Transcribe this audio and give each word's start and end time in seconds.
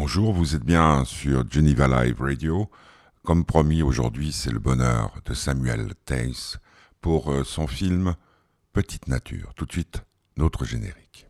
Bonjour, 0.00 0.32
vous 0.32 0.54
êtes 0.54 0.64
bien 0.64 1.04
sur 1.04 1.42
Geneva 1.50 1.88
Live 1.88 2.20
Radio. 2.20 2.70
Comme 3.24 3.44
promis, 3.44 3.82
aujourd'hui, 3.82 4.30
c'est 4.30 4.52
le 4.52 4.60
bonheur 4.60 5.12
de 5.26 5.34
Samuel 5.34 5.92
Tace 6.04 6.58
pour 7.00 7.32
euh, 7.32 7.42
son 7.42 7.66
film 7.66 8.14
Petite 8.72 9.08
Nature. 9.08 9.52
Tout 9.56 9.66
de 9.66 9.72
suite, 9.72 10.04
notre 10.36 10.64
générique. 10.64 11.26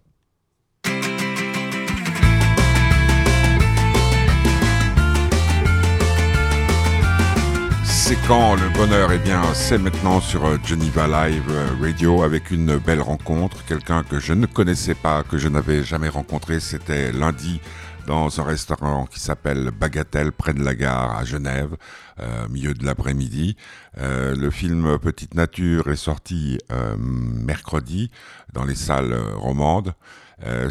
C'est 7.85 8.19
quand 8.27 8.55
le 8.55 8.69
bonheur? 8.75 9.13
Eh 9.13 9.19
bien, 9.19 9.43
c'est 9.55 9.79
maintenant 9.79 10.21
sur 10.21 10.45
euh, 10.45 10.59
Geneva 10.63 11.07
Live 11.07 11.45
euh, 11.49 11.69
Radio 11.81 12.23
avec 12.23 12.51
une 12.51 12.77
belle 12.77 13.01
rencontre. 13.01 13.65
Quelqu'un 13.65 14.03
que 14.03 14.21
je 14.21 14.35
ne 14.35 14.45
connaissais 14.45 14.95
pas, 14.95 15.23
que 15.23 15.39
je 15.39 15.49
n'avais 15.49 15.83
jamais 15.83 16.09
rencontré. 16.11 16.61
C'était 16.61 17.13
lundi 17.13 17.61
dans 18.09 18.41
un 18.41 18.45
restaurant 18.45 19.05
qui 19.05 19.21
s'appelle 19.21 19.71
Bagatelle 19.71 20.33
près 20.33 20.55
de 20.55 20.65
la 20.65 20.75
gare 20.75 21.15
à 21.19 21.27
Genève, 21.27 21.77
euh, 22.21 22.49
milieu 22.49 22.73
de 22.73 22.87
l'après-midi. 22.87 23.55
Euh, 23.99 24.35
le 24.35 24.51
film 24.51 24.99
Petite 24.99 25.35
Nature 25.35 25.91
est 25.91 25.97
sorti 25.97 26.59
euh, 26.73 26.97
mercredi 26.99 28.11
dans 28.55 28.65
les 28.65 28.77
salles 28.77 29.15
romandes. 29.35 29.93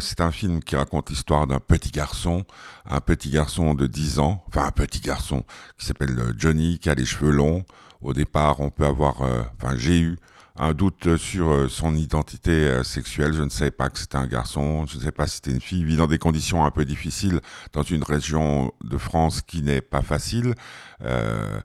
c'est 0.00 0.20
un 0.20 0.32
film 0.32 0.60
qui 0.64 0.74
raconte 0.74 1.10
l'histoire 1.10 1.46
d'un 1.46 1.60
petit 1.60 1.92
garçon, 1.92 2.44
un 2.90 3.00
petit 3.00 3.30
garçon 3.30 3.74
de 3.74 3.86
10 3.86 4.18
ans, 4.18 4.42
enfin 4.48 4.64
un 4.66 4.72
petit 4.72 5.00
garçon 5.00 5.44
qui 5.78 5.86
s'appelle 5.86 6.34
Johnny, 6.36 6.80
qui 6.80 6.90
a 6.90 6.94
les 6.94 7.04
cheveux 7.04 7.30
longs. 7.30 7.64
Au 8.00 8.14
départ, 8.14 8.58
on 8.58 8.70
peut 8.70 8.86
avoir, 8.86 9.20
enfin 9.20 9.76
j'ai 9.76 10.00
eu 10.00 10.18
un 10.58 10.74
doute 10.74 11.16
sur 11.16 11.50
euh, 11.50 11.68
son 11.68 11.94
identité 11.94 12.50
euh, 12.50 12.82
sexuelle. 12.82 13.32
Je 13.32 13.42
ne 13.42 13.48
savais 13.48 13.70
pas 13.70 13.88
que 13.88 13.98
c'était 13.98 14.16
un 14.16 14.26
garçon, 14.26 14.86
je 14.86 14.96
ne 14.96 15.02
sais 15.02 15.12
pas 15.12 15.26
si 15.26 15.36
c'était 15.36 15.52
une 15.52 15.60
fille. 15.60 15.80
Il 15.80 15.86
vit 15.86 15.96
dans 15.96 16.06
des 16.06 16.18
conditions 16.18 16.64
un 16.64 16.70
peu 16.70 16.84
difficiles 16.84 17.40
dans 17.72 17.82
une 17.82 18.02
région 18.02 18.72
de 18.82 18.98
France 18.98 19.40
qui 19.42 19.62
n'est 19.62 19.80
pas 19.80 20.02
facile. 20.02 20.54
Euh, 21.02 21.60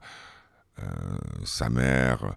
sa 1.44 1.70
mère 1.70 2.34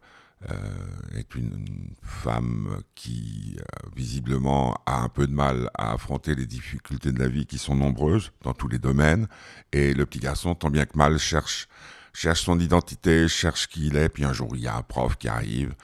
est 1.16 1.34
une 1.34 1.96
femme 2.04 2.78
qui 2.94 3.58
visiblement 3.96 4.76
a 4.86 5.02
un 5.02 5.10
peu 5.10 5.26
de 5.26 5.34
mal 5.34 5.72
à 5.74 5.94
affronter 5.94 6.36
les 6.36 6.46
difficultés 6.46 7.12
de 7.12 7.20
la 7.20 7.28
vie 7.28 7.48
qui 7.48 7.58
sont 7.58 7.76
nombreuses 7.76 8.32
dans 8.44 8.54
tous 8.54 8.68
les 8.68 8.78
domaines. 8.78 9.28
Et 9.74 9.96
le 9.96 10.06
petit 10.06 10.20
garçon, 10.20 10.54
tant 10.54 10.70
bien 10.70 10.86
que 10.86 10.96
mal, 10.96 11.18
cherche 11.18 11.68
cherche 12.14 12.42
son 12.42 12.60
identité, 12.60 13.28
cherche 13.28 13.68
qui 13.68 13.88
il 13.88 13.96
est, 13.96 14.10
puis 14.10 14.26
un 14.26 14.34
jour 14.34 14.56
il 14.56 14.62
y 14.62 14.68
a 14.68 14.76
un 14.76 14.82
prof 14.82 15.18
qui 15.18 15.28
arrive 15.28 15.76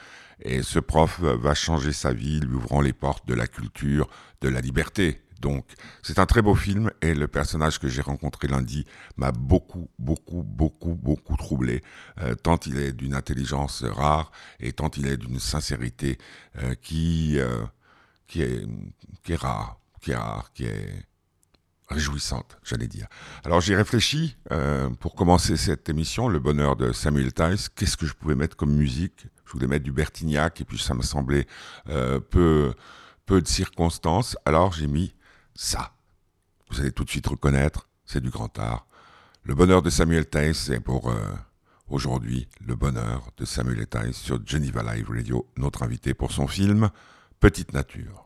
et 0.43 0.61
ce 0.61 0.79
prof 0.79 1.21
va 1.21 1.55
changer 1.55 1.93
sa 1.93 2.13
vie, 2.13 2.39
lui 2.39 2.55
ouvrant 2.55 2.81
les 2.81 2.93
portes 2.93 3.27
de 3.27 3.33
la 3.33 3.47
culture, 3.47 4.07
de 4.41 4.49
la 4.49 4.61
liberté. 4.61 5.21
Donc, 5.39 5.65
c'est 6.03 6.19
un 6.19 6.25
très 6.25 6.41
beau 6.41 6.55
film 6.55 6.89
et 7.01 7.13
le 7.13 7.27
personnage 7.27 7.77
que 7.77 7.89
j'ai 7.89 8.01
rencontré 8.01 8.47
lundi 8.47 8.85
m'a 9.17 9.33
beaucoup, 9.33 9.89
beaucoup, 9.99 10.41
beaucoup, 10.41 10.95
beaucoup 10.95 11.35
troublé, 11.35 11.81
euh, 12.21 12.33
tant 12.33 12.57
il 12.65 12.77
est 12.77 12.93
d'une 12.93 13.13
intelligence 13.13 13.83
rare 13.83 14.31
et 14.61 14.71
tant 14.71 14.89
il 14.95 15.05
est 15.05 15.17
d'une 15.17 15.39
sincérité 15.39 16.17
euh, 16.59 16.75
qui, 16.81 17.39
euh, 17.39 17.65
qui, 18.25 18.41
est, 18.41 18.65
qui 19.23 19.33
est 19.33 19.35
rare, 19.35 19.81
qui 19.99 20.11
est 20.11 20.15
rare, 20.15 20.53
qui 20.53 20.63
est 20.63 21.05
réjouissante, 21.89 22.57
j'allais 22.63 22.87
dire. 22.87 23.07
Alors 23.43 23.61
j'ai 23.61 23.75
réfléchi 23.75 24.37
pour 24.99 25.15
commencer 25.15 25.57
cette 25.57 25.89
émission, 25.89 26.27
le 26.27 26.39
bonheur 26.39 26.75
de 26.75 26.91
Samuel 26.91 27.33
Tice, 27.33 27.69
qu'est-ce 27.69 27.97
que 27.97 28.05
je 28.05 28.13
pouvais 28.13 28.35
mettre 28.35 28.55
comme 28.55 28.73
musique? 28.73 29.27
Je 29.45 29.51
voulais 29.53 29.67
mettre 29.67 29.83
du 29.83 29.91
Bertignac 29.91 30.61
et 30.61 30.65
puis 30.65 30.79
ça 30.79 30.95
me 30.95 31.03
semblait 31.03 31.45
euh, 31.89 32.19
peu, 32.19 32.73
peu 33.25 33.41
de 33.41 33.47
circonstances. 33.47 34.35
Alors 34.45 34.71
j'ai 34.73 34.87
mis 34.87 35.13
ça. 35.53 35.93
Vous 36.69 36.79
allez 36.79 36.91
tout 36.91 37.03
de 37.03 37.09
suite 37.09 37.27
reconnaître, 37.27 37.87
c'est 38.05 38.21
du 38.21 38.31
grand 38.31 38.57
art. 38.57 38.87
Le 39.43 39.53
bonheur 39.53 39.81
de 39.81 39.89
Samuel 39.89 40.25
Taïs, 40.25 40.57
c'est 40.57 40.79
pour 40.79 41.11
euh, 41.11 41.19
aujourd'hui 41.87 42.47
le 42.65 42.75
bonheur 42.75 43.29
de 43.37 43.45
Samuel 43.45 43.85
Taïs 43.85 44.15
sur 44.15 44.39
Geneva 44.43 44.81
Live 44.95 45.09
Radio, 45.09 45.47
notre 45.57 45.83
invité 45.83 46.13
pour 46.13 46.31
son 46.31 46.47
film 46.47 46.89
Petite 47.39 47.73
Nature. 47.73 48.22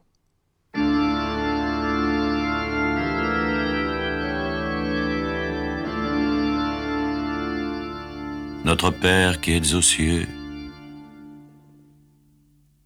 Notre 8.66 8.92
Père 8.92 9.40
qui 9.40 9.54
es 9.54 9.74
aux 9.74 9.82
cieux, 9.82 10.28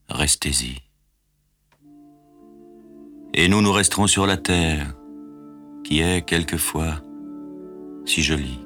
restez-y. 0.09 0.78
Et 3.34 3.48
nous, 3.48 3.62
nous 3.62 3.72
resterons 3.72 4.08
sur 4.08 4.28
la 4.28 4.38
terre, 4.38 4.94
qui 5.84 6.02
est 6.02 6.22
quelquefois 6.22 7.02
si 8.06 8.22
jolie. 8.22 8.59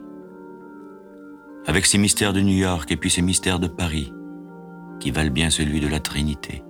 Avec 1.67 1.85
ses 1.85 1.97
mystères 1.97 2.33
de 2.33 2.41
New 2.41 2.57
York 2.57 2.91
et 2.91 2.97
puis 2.97 3.09
ses 3.09 3.21
mystères 3.21 3.59
de 3.59 3.67
Paris, 3.67 4.11
qui 4.99 5.11
valent 5.11 5.31
bien 5.31 5.49
celui 5.49 5.79
de 5.79 5.87
la 5.87 5.99
Trinité. 5.99 6.63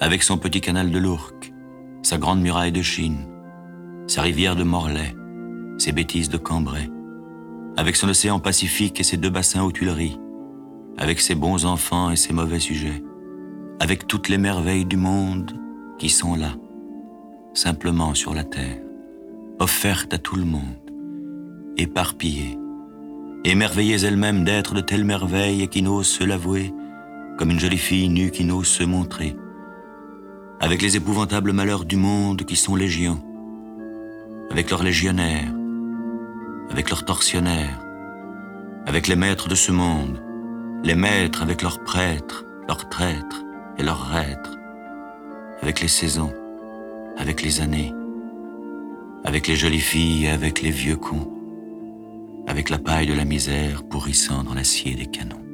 Avec 0.00 0.22
son 0.22 0.38
petit 0.38 0.60
canal 0.60 0.90
de 0.90 0.98
l'Ourcq, 0.98 1.52
sa 2.02 2.18
grande 2.18 2.40
muraille 2.40 2.72
de 2.72 2.82
Chine, 2.82 3.28
sa 4.08 4.22
rivière 4.22 4.56
de 4.56 4.64
Morlaix, 4.64 5.14
ses 5.78 5.92
bêtises 5.92 6.28
de 6.28 6.38
Cambrai, 6.38 6.88
avec 7.76 7.96
son 7.96 8.08
océan 8.08 8.38
Pacifique 8.38 9.00
et 9.00 9.04
ses 9.04 9.16
deux 9.16 9.30
bassins 9.30 9.62
aux 9.62 9.72
Tuileries, 9.72 10.18
avec 10.98 11.20
ses 11.20 11.34
bons 11.34 11.64
enfants 11.64 12.10
et 12.10 12.16
ses 12.16 12.32
mauvais 12.32 12.58
sujets, 12.58 13.02
avec 13.80 14.06
toutes 14.06 14.28
les 14.28 14.38
merveilles 14.38 14.84
du 14.84 14.96
monde 14.96 15.52
qui 15.98 16.08
sont 16.08 16.34
là, 16.34 16.54
simplement 17.54 18.14
sur 18.14 18.34
la 18.34 18.44
terre, 18.44 18.78
offertes 19.58 20.12
à 20.12 20.18
tout 20.18 20.36
le 20.36 20.44
monde, 20.44 20.62
éparpillées, 21.76 22.58
émerveillées 23.44 24.04
elles-mêmes 24.04 24.44
d'être 24.44 24.74
de 24.74 24.80
telles 24.80 25.04
merveilles 25.04 25.62
et 25.62 25.68
qui 25.68 25.82
n'osent 25.82 26.08
se 26.08 26.24
l'avouer, 26.24 26.72
comme 27.38 27.50
une 27.50 27.60
jolie 27.60 27.78
fille 27.78 28.08
nue 28.08 28.30
qui 28.30 28.44
n'ose 28.44 28.68
se 28.68 28.84
montrer, 28.84 29.34
avec 30.60 30.82
les 30.82 30.96
épouvantables 30.96 31.52
malheurs 31.52 31.84
du 31.84 31.96
monde 31.96 32.42
qui 32.42 32.56
sont 32.56 32.76
légions, 32.76 33.20
avec 34.50 34.70
leurs 34.70 34.82
légionnaires, 34.82 35.52
avec 36.70 36.90
leurs 36.90 37.04
tortionnaires, 37.04 37.80
avec 38.86 39.06
les 39.08 39.16
maîtres 39.16 39.48
de 39.48 39.54
ce 39.54 39.72
monde, 39.72 40.22
les 40.82 40.94
maîtres 40.94 41.42
avec 41.42 41.62
leurs 41.62 41.82
prêtres, 41.84 42.44
leurs 42.68 42.88
traîtres, 42.88 43.42
et 43.78 43.82
leurs 43.82 44.08
rêtres, 44.08 44.58
avec 45.60 45.80
les 45.80 45.88
saisons, 45.88 46.32
avec 47.16 47.42
les 47.42 47.60
années, 47.60 47.92
avec 49.24 49.46
les 49.46 49.56
jolies 49.56 49.80
filles 49.80 50.26
et 50.26 50.30
avec 50.30 50.62
les 50.62 50.70
vieux 50.70 50.96
cons, 50.96 51.30
avec 52.46 52.70
la 52.70 52.78
paille 52.78 53.06
de 53.06 53.14
la 53.14 53.24
misère 53.24 53.82
pourrissant 53.84 54.44
dans 54.44 54.54
l'acier 54.54 54.94
des 54.94 55.06
canons. 55.06 55.51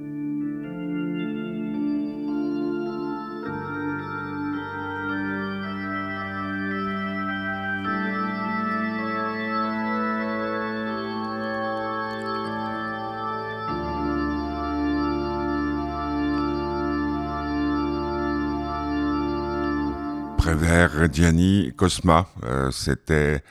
Reggiani, 20.69 21.73
Cosma, 21.77 22.29
euh, 22.45 22.71
c'était 22.71 23.43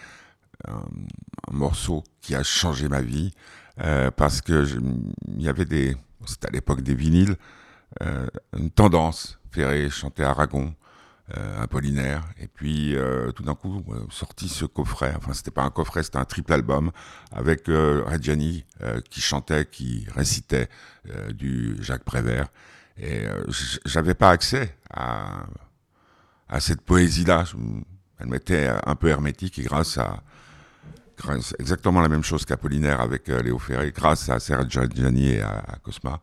un, 0.67 0.83
morceau 1.51 2.03
qui 2.21 2.35
a 2.35 2.43
changé 2.43 2.89
ma 2.89 3.01
vie 3.01 3.33
euh, 3.79 4.11
parce 4.11 4.41
que 4.41 4.67
il 5.27 5.41
y 5.41 5.47
avait 5.47 5.65
des, 5.65 5.95
c'était 6.25 6.49
à 6.49 6.51
l'époque 6.51 6.81
des 6.81 6.93
vinyles, 6.93 7.35
euh, 8.03 8.27
une 8.55 8.69
tendance. 8.69 9.39
Ferré 9.51 9.89
chantait 9.89 10.23
Aragon, 10.23 10.75
Apollinaire, 11.59 12.23
et 12.39 12.47
puis 12.47 12.95
tout 13.35 13.43
d'un 13.43 13.55
coup 13.55 13.83
sorti 14.11 14.47
ce 14.47 14.65
coffret. 14.65 15.13
Enfin, 15.17 15.33
c'était 15.33 15.51
pas 15.51 15.63
un 15.63 15.71
coffret, 15.71 16.03
c'était 16.03 16.19
un 16.19 16.25
triple 16.25 16.53
album 16.53 16.91
avec 17.31 17.65
Reggiani 17.67 18.65
qui 19.09 19.19
chantait, 19.19 19.65
qui 19.65 20.05
récitait 20.15 20.69
du 21.33 21.75
Jacques 21.81 22.03
Prévert. 22.03 22.47
Et 22.97 23.23
j'avais 23.85 24.13
pas 24.13 24.29
accès 24.29 24.75
à 24.91 25.47
à 26.49 26.59
cette 26.59 26.81
poésie-là. 26.81 27.45
Elle 28.19 28.27
m'était 28.27 28.69
un 28.85 28.95
peu 28.95 29.09
hermétique 29.09 29.59
et 29.59 29.63
grâce 29.63 29.97
à 29.97 30.23
exactement 31.59 32.01
la 32.01 32.09
même 32.09 32.23
chose 32.23 32.45
qu'Apollinaire 32.45 33.01
avec 33.01 33.29
euh, 33.29 33.41
Léo 33.41 33.57
Ferré, 33.59 33.91
grâce 33.91 34.29
à 34.29 34.39
Serge 34.39 34.69
Gianni 34.69 35.29
et 35.29 35.41
à, 35.41 35.77
Cosma, 35.83 36.21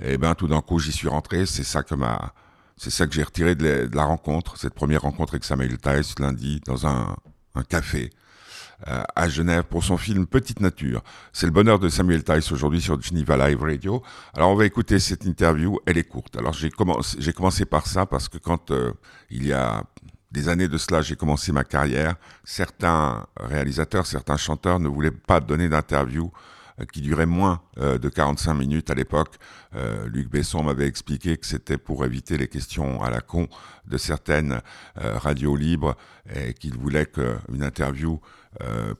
et 0.00 0.14
eh 0.14 0.18
ben 0.18 0.34
tout 0.34 0.48
d'un 0.48 0.60
coup 0.60 0.78
j'y 0.78 0.92
suis 0.92 1.08
rentré. 1.08 1.46
C'est 1.46 1.64
ça 1.64 1.82
que 1.82 1.94
m'a, 1.94 2.32
c'est 2.76 2.90
ça 2.90 3.06
que 3.06 3.12
j'ai 3.12 3.22
retiré 3.22 3.54
de 3.54 3.88
la, 3.94 4.04
rencontre, 4.04 4.56
cette 4.56 4.74
première 4.74 5.02
rencontre 5.02 5.34
avec 5.34 5.44
Samuel 5.44 5.78
Tice 5.78 6.18
lundi 6.18 6.60
dans 6.66 6.86
un, 6.86 7.16
un 7.54 7.62
café 7.62 8.10
à 8.84 9.28
Genève 9.28 9.64
pour 9.64 9.84
son 9.84 9.96
film 9.96 10.26
Petite 10.26 10.60
Nature. 10.60 11.02
C'est 11.32 11.46
le 11.46 11.52
bonheur 11.52 11.78
de 11.78 11.88
Samuel 11.88 12.24
Tice 12.24 12.50
aujourd'hui 12.50 12.80
sur 12.80 13.00
Geneva 13.00 13.36
Live 13.48 13.62
Radio. 13.62 14.02
Alors 14.34 14.50
on 14.50 14.54
va 14.56 14.64
écouter 14.64 14.98
cette 14.98 15.24
interview, 15.24 15.78
elle 15.86 15.98
est 15.98 16.08
courte. 16.08 16.36
Alors 16.36 16.52
j'ai 16.52 16.70
commencé, 16.70 17.64
par 17.64 17.86
ça 17.86 18.06
parce 18.06 18.28
que 18.28 18.38
quand 18.38 18.70
euh, 18.70 18.92
il 19.30 19.46
y 19.46 19.52
a 19.52 19.84
des 20.32 20.48
années 20.48 20.68
de 20.68 20.78
cela, 20.78 21.02
j'ai 21.02 21.14
commencé 21.14 21.52
ma 21.52 21.62
carrière, 21.62 22.16
certains 22.42 23.26
réalisateurs, 23.38 24.06
certains 24.06 24.36
chanteurs 24.36 24.80
ne 24.80 24.88
voulaient 24.88 25.10
pas 25.10 25.40
donner 25.40 25.68
d'interview 25.68 26.32
euh, 26.80 26.84
qui 26.90 27.02
durait 27.02 27.26
moins 27.26 27.60
euh, 27.78 27.98
de 27.98 28.08
45 28.08 28.54
minutes 28.54 28.90
à 28.90 28.94
l'époque. 28.94 29.36
Euh, 29.74 30.06
Luc 30.08 30.30
Besson 30.30 30.62
m'avait 30.62 30.86
expliqué 30.86 31.36
que 31.36 31.46
c'était 31.46 31.76
pour 31.76 32.04
éviter 32.04 32.38
les 32.38 32.48
questions 32.48 33.02
à 33.02 33.10
la 33.10 33.20
con 33.20 33.48
de 33.86 33.98
certaines 33.98 34.60
radios 34.94 35.56
libres 35.56 35.96
et 36.34 36.54
qu'il 36.54 36.74
voulait 36.74 37.06
qu'une 37.06 37.62
interview 37.62 38.20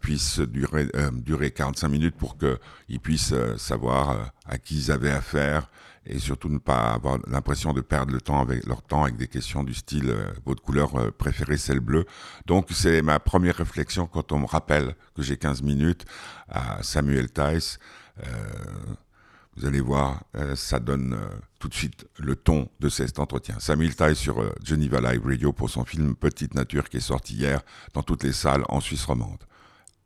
puisse 0.00 0.40
durer, 0.40 0.88
durer 1.12 1.50
45 1.50 1.88
minutes 1.88 2.16
pour 2.16 2.36
qu'ils 2.38 3.00
puissent 3.00 3.34
savoir 3.58 4.32
à 4.46 4.58
qui 4.58 4.76
ils 4.76 4.92
avaient 4.92 5.10
affaire 5.10 5.70
et 6.04 6.18
surtout 6.18 6.48
ne 6.48 6.58
pas 6.58 6.92
avoir 6.92 7.18
l'impression 7.28 7.72
de 7.72 7.80
perdre 7.80 8.12
le 8.12 8.20
temps 8.20 8.40
avec 8.40 8.66
leur 8.66 8.82
temps 8.82 9.04
avec 9.04 9.16
des 9.16 9.28
questions 9.28 9.62
du 9.62 9.74
style 9.74 10.14
votre 10.44 10.62
couleur 10.62 11.12
préférée 11.12 11.58
c'est 11.58 11.74
le 11.74 11.80
bleu. 11.80 12.06
Donc 12.46 12.68
c'est 12.70 13.02
ma 13.02 13.20
première 13.20 13.56
réflexion 13.56 14.06
quand 14.06 14.32
on 14.32 14.40
me 14.40 14.46
rappelle 14.46 14.96
que 15.14 15.22
j'ai 15.22 15.36
15 15.36 15.62
minutes 15.62 16.06
à 16.48 16.82
Samuel 16.82 17.30
Tice. 17.30 17.78
Euh, 19.52 19.60
vous 19.60 19.66
allez 19.66 19.80
voir, 19.80 20.24
euh, 20.36 20.56
ça 20.56 20.80
donne 20.80 21.14
euh, 21.14 21.28
tout 21.58 21.68
de 21.68 21.74
suite 21.74 22.06
le 22.18 22.36
ton 22.36 22.68
de 22.80 22.88
cet 22.88 23.18
entretien. 23.18 23.56
Samuel 23.58 23.94
Tice 23.94 24.18
sur 24.18 24.42
Geneva 24.64 25.00
Live 25.00 25.24
Radio 25.24 25.52
pour 25.52 25.70
son 25.70 25.84
film 25.84 26.14
Petite 26.14 26.54
Nature 26.54 26.88
qui 26.88 26.98
est 26.98 27.00
sorti 27.00 27.34
hier 27.34 27.60
dans 27.94 28.02
toutes 28.02 28.24
les 28.24 28.32
salles 28.32 28.64
en 28.68 28.80
Suisse 28.80 29.04
romande. 29.04 29.44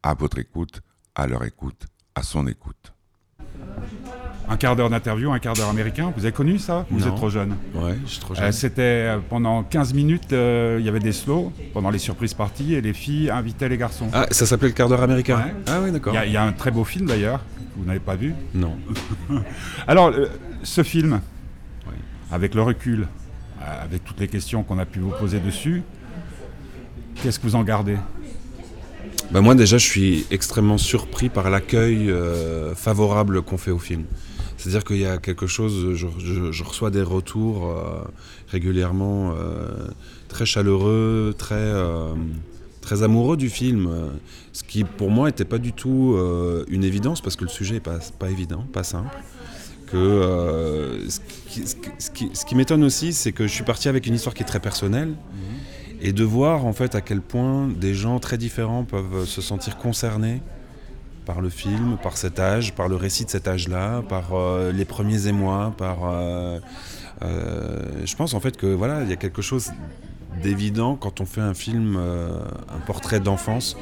À 0.02 0.14
votre 0.14 0.38
écoute, 0.38 0.80
à 1.14 1.26
leur 1.26 1.44
écoute, 1.44 1.86
à 2.14 2.22
son 2.22 2.46
écoute. 2.46 2.92
Un 4.48 4.56
quart 4.56 4.76
d'heure 4.76 4.90
d'interview, 4.90 5.32
un 5.32 5.38
quart 5.40 5.54
d'heure 5.54 5.68
américain. 5.68 6.12
Vous 6.16 6.24
avez 6.24 6.32
connu 6.32 6.58
ça 6.58 6.86
Vous 6.90 7.06
êtes 7.06 7.14
trop 7.16 7.30
jeune. 7.30 7.56
Ouais, 7.74 7.96
je 8.04 8.12
suis 8.12 8.20
trop 8.20 8.34
jeune. 8.34 8.52
C'était 8.52 9.14
pendant 9.28 9.62
15 9.64 9.92
minutes, 9.94 10.28
il 10.30 10.84
y 10.84 10.88
avait 10.88 11.00
des 11.00 11.12
slows 11.12 11.52
pendant 11.72 11.90
les 11.90 11.98
surprises 11.98 12.34
parties 12.34 12.74
et 12.74 12.80
les 12.80 12.92
filles 12.92 13.30
invitaient 13.30 13.68
les 13.68 13.76
garçons. 13.76 14.08
Ah, 14.12 14.26
ça 14.30 14.46
s'appelait 14.46 14.68
le 14.68 14.74
quart 14.74 14.88
d'heure 14.88 15.02
américain 15.02 15.48
Ah 15.66 15.80
oui, 15.82 15.90
d'accord. 15.90 16.14
Il 16.24 16.32
y, 16.32 16.36
a 16.36 16.44
un 16.44 16.52
très 16.52 16.70
beau 16.70 16.84
film 16.84 17.06
d'ailleurs, 17.06 17.40
que 17.40 17.80
vous 17.80 17.84
n'avez 17.84 17.98
pas 17.98 18.14
vu 18.14 18.34
Non. 18.54 18.76
Alors, 19.88 20.12
ce 20.62 20.82
film, 20.82 21.20
avec 22.30 22.54
le 22.54 22.62
recul, 22.62 23.08
avec 23.60 24.04
toutes 24.04 24.20
les 24.20 24.28
questions 24.28 24.62
qu'on 24.62 24.78
a 24.78 24.86
pu 24.86 25.00
vous 25.00 25.10
poser 25.10 25.40
dessus, 25.40 25.82
qu'est-ce 27.16 27.38
que 27.38 27.44
vous 27.44 27.56
en 27.56 27.64
gardez? 27.64 27.96
Ben 29.32 29.40
moi 29.40 29.56
déjà 29.56 29.76
je 29.76 29.84
suis 29.84 30.24
extrêmement 30.30 30.78
surpris 30.78 31.28
par 31.28 31.50
l'accueil 31.50 32.12
favorable 32.76 33.42
qu'on 33.42 33.58
fait 33.58 33.72
au 33.72 33.78
film. 33.78 34.04
C'est-à-dire 34.56 34.84
qu'il 34.84 34.98
y 34.98 35.06
a 35.06 35.18
quelque 35.18 35.46
chose, 35.46 35.94
je, 35.94 36.64
reçois 36.64 36.90
des 36.90 37.02
retours 37.02 37.68
euh, 37.68 38.02
régulièrement 38.48 39.32
euh, 39.32 39.88
très 40.28 40.46
chaleureux, 40.46 41.34
très, 41.36 41.54
euh, 41.54 42.14
très 42.80 43.02
amoureux 43.02 43.36
du 43.36 43.50
film, 43.50 43.90
ce 44.52 44.62
qui 44.64 44.84
pour 44.84 45.10
moi 45.10 45.26
n'était 45.26 45.44
pas 45.44 45.58
du 45.58 45.72
tout 45.72 46.16
une 46.68 46.84
évidence 46.84 47.20
parce 47.20 47.36
que 47.36 47.44
le 47.44 47.50
sujet 47.50 47.74
n'est 47.74 47.80
pas, 47.80 47.98
pas 48.18 48.30
évident, 48.30 48.64
pas 48.72 48.84
simple. 48.84 49.14
Que, 49.90 51.06
ce 51.08 52.10
qui, 52.44 52.54
m'étonne 52.56 52.82
aussi, 52.82 53.12
c'est 53.12 53.30
que 53.30 53.46
je 53.46 53.52
suis 53.52 53.62
parti 53.62 53.88
avec 53.88 54.06
une 54.06 54.14
histoire 54.14 54.34
qui 54.34 54.42
est 54.42 54.46
très 54.46 54.58
personnelle. 54.58 55.10
Mhm. 55.10 55.16
Et 56.02 56.12
de 56.12 56.24
voir 56.24 56.66
en 56.66 56.74
fait 56.74 56.94
à 56.94 57.00
quel 57.00 57.22
point 57.22 57.68
des 57.68 57.94
gens 57.94 58.18
très 58.18 58.36
différents 58.36 58.84
peuvent 58.84 59.24
se 59.24 59.40
sentir 59.40 59.78
concernés 59.78 60.42
par 61.26 61.42
le 61.42 61.50
film, 61.50 61.98
par 62.02 62.16
cet 62.16 62.38
âge, 62.38 62.72
par 62.72 62.88
le 62.88 62.96
récit 62.96 63.26
de 63.26 63.30
cet 63.30 63.48
âge-là, 63.48 64.02
par 64.08 64.32
euh, 64.32 64.72
les 64.72 64.86
premiers 64.86 65.26
émois, 65.26 65.74
par. 65.76 65.98
Euh, 66.04 66.58
euh, 67.22 67.82
je 68.04 68.14
pense 68.14 68.32
en 68.34 68.40
fait 68.40 68.56
que 68.56 68.66
voilà, 68.66 69.02
il 69.02 69.10
y 69.10 69.12
a 69.12 69.16
quelque 69.16 69.42
chose 69.42 69.72
d'évident 70.42 70.96
quand 70.96 71.20
on 71.20 71.26
fait 71.26 71.40
un 71.40 71.54
film, 71.54 71.96
un 71.96 72.80
portrait 72.86 73.20
d'enfance, 73.20 73.76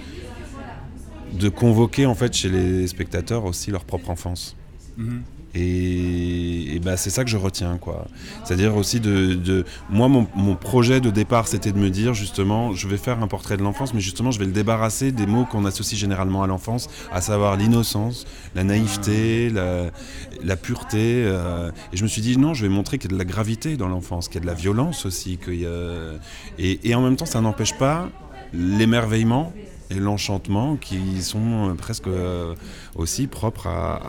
de 1.32 1.48
convoquer 1.48 2.06
en 2.06 2.14
fait 2.14 2.32
chez 2.32 2.48
les 2.48 2.86
spectateurs 2.86 3.44
aussi 3.44 3.70
leur 3.70 3.84
propre 3.84 4.10
enfance. 4.10 4.56
Mhm. 4.96 5.22
Et, 5.54 6.80
bah, 6.82 6.96
c'est 6.96 7.10
ça 7.10 7.24
que 7.24 7.30
je 7.30 7.36
retiens, 7.36 7.78
quoi. 7.78 8.06
C'est-à-dire 8.44 8.76
aussi 8.76 9.00
de, 9.00 9.64
moi, 9.88 10.08
mon, 10.08 10.56
projet 10.56 11.00
de 11.00 11.10
départ, 11.10 11.46
c'était 11.46 11.72
de 11.72 11.78
me 11.78 11.90
dire 11.90 12.14
justement, 12.14 12.72
je 12.72 12.88
vais 12.88 12.96
faire 12.96 13.22
un 13.22 13.28
portrait 13.28 13.56
de 13.56 13.62
l'enfance, 13.62 13.94
mais 13.94 14.00
justement, 14.00 14.30
je 14.30 14.38
vais 14.38 14.46
le 14.46 14.52
débarrasser 14.52 15.12
des 15.12 15.26
mots 15.26 15.44
qu'on 15.44 15.64
associe 15.64 15.98
généralement 15.98 16.42
à 16.42 16.46
l'enfance, 16.46 16.88
à 17.12 17.20
savoir 17.20 17.56
l'innocence, 17.56 18.26
la 18.54 18.64
naïveté, 18.64 19.50
la, 19.50 20.56
pureté. 20.56 21.24
Euh. 21.26 21.70
et 21.92 21.96
je 21.96 22.02
me 22.02 22.08
suis 22.08 22.22
dit 22.22 22.36
non, 22.36 22.54
je 22.54 22.62
vais 22.62 22.68
montrer 22.68 22.98
qu'il 22.98 23.10
y 23.10 23.14
a 23.14 23.16
de 23.16 23.18
la 23.18 23.24
gravité 23.24 23.76
dans 23.76 23.88
l'enfance, 23.88 24.28
qu'il 24.28 24.36
y 24.36 24.38
a 24.38 24.42
de 24.42 24.46
la 24.46 24.54
violence 24.54 25.06
aussi, 25.06 25.38
qu'il 25.38 25.60
y 25.60 25.66
a... 25.66 26.12
et, 26.58 26.88
et 26.88 26.94
en 26.94 27.02
même 27.02 27.16
temps, 27.16 27.26
ça 27.26 27.40
n'empêche 27.40 27.76
pas 27.76 28.08
l'émerveillement 28.52 29.52
et 29.90 29.94
l'enchantement 29.94 30.76
qui 30.76 31.22
sont 31.22 31.70
euh, 31.70 31.74
presque 31.74 32.06
euh, 32.06 32.54
aussi 32.94 33.26
propres 33.26 33.66
à, 33.66 34.00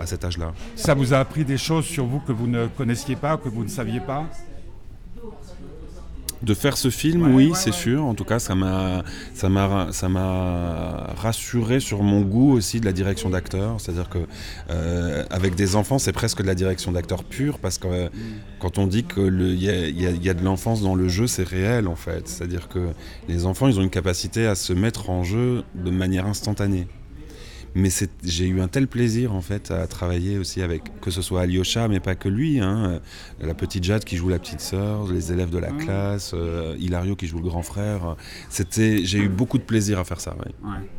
à 0.00 0.06
cet 0.06 0.24
âge-là. 0.24 0.52
Ça 0.76 0.94
vous 0.94 1.14
a 1.14 1.18
appris 1.18 1.44
des 1.44 1.58
choses 1.58 1.84
sur 1.84 2.06
vous 2.06 2.20
que 2.20 2.32
vous 2.32 2.46
ne 2.46 2.66
connaissiez 2.66 3.16
pas, 3.16 3.36
que 3.36 3.48
vous 3.48 3.64
ne 3.64 3.68
saviez 3.68 4.00
pas? 4.00 4.24
De 6.42 6.54
faire 6.54 6.76
ce 6.76 6.90
film, 6.90 7.34
oui, 7.34 7.52
c'est 7.54 7.72
sûr. 7.72 8.04
En 8.04 8.14
tout 8.14 8.24
cas, 8.24 8.38
ça 8.38 8.54
m'a, 8.54 9.02
ça 9.34 9.48
m'a, 9.48 9.88
ça 9.92 10.08
m'a 10.08 11.12
rassuré 11.16 11.80
sur 11.80 12.02
mon 12.02 12.20
goût 12.20 12.52
aussi 12.52 12.80
de 12.80 12.84
la 12.84 12.92
direction 12.92 13.30
d'acteur. 13.30 13.80
C'est-à-dire 13.80 14.08
que 14.08 14.18
euh, 14.70 15.24
avec 15.30 15.54
des 15.54 15.76
enfants, 15.76 15.98
c'est 15.98 16.12
presque 16.12 16.42
de 16.42 16.46
la 16.46 16.54
direction 16.54 16.92
d'acteur 16.92 17.24
pure 17.24 17.58
parce 17.58 17.78
que 17.78 17.88
euh, 17.88 18.08
quand 18.60 18.78
on 18.78 18.86
dit 18.86 19.04
que 19.04 19.20
il 19.20 19.62
y, 19.62 20.28
a, 20.28 20.34
de 20.34 20.44
l'enfance 20.44 20.82
dans 20.82 20.94
le 20.94 21.08
jeu, 21.08 21.26
c'est 21.26 21.46
réel 21.46 21.88
en 21.88 21.96
fait. 21.96 22.28
C'est-à-dire 22.28 22.68
que 22.68 22.88
les 23.28 23.46
enfants, 23.46 23.68
ils 23.68 23.78
ont 23.78 23.82
une 23.82 23.90
capacité 23.90 24.46
à 24.46 24.54
se 24.54 24.72
mettre 24.72 25.10
en 25.10 25.24
jeu 25.24 25.64
de 25.74 25.90
manière 25.90 26.26
instantanée. 26.26 26.86
Mais 27.78 27.90
j'ai 28.24 28.46
eu 28.46 28.60
un 28.60 28.66
tel 28.66 28.88
plaisir 28.88 29.34
en 29.34 29.40
fait 29.40 29.70
à 29.70 29.86
travailler 29.86 30.36
aussi 30.36 30.62
avec, 30.62 31.00
que 31.00 31.12
ce 31.12 31.22
soit 31.22 31.42
Alyosha, 31.42 31.86
mais 31.86 32.00
pas 32.00 32.16
que 32.16 32.28
lui, 32.28 32.58
hein, 32.58 33.00
la 33.40 33.54
petite 33.54 33.84
Jade 33.84 34.04
qui 34.04 34.16
joue 34.16 34.28
la 34.28 34.40
petite 34.40 34.60
sœur, 34.60 35.06
les 35.12 35.32
élèves 35.32 35.50
de 35.50 35.58
la 35.58 35.68
ah. 35.70 35.82
classe, 35.82 36.32
euh, 36.34 36.74
Hilario 36.78 37.14
qui 37.14 37.28
joue 37.28 37.38
le 37.38 37.48
grand 37.48 37.62
frère. 37.62 38.16
C'était, 38.50 39.04
j'ai 39.04 39.18
eu 39.18 39.28
beaucoup 39.28 39.58
de 39.58 39.62
plaisir 39.62 40.00
à 40.00 40.04
faire 40.04 40.20
ça. 40.20 40.34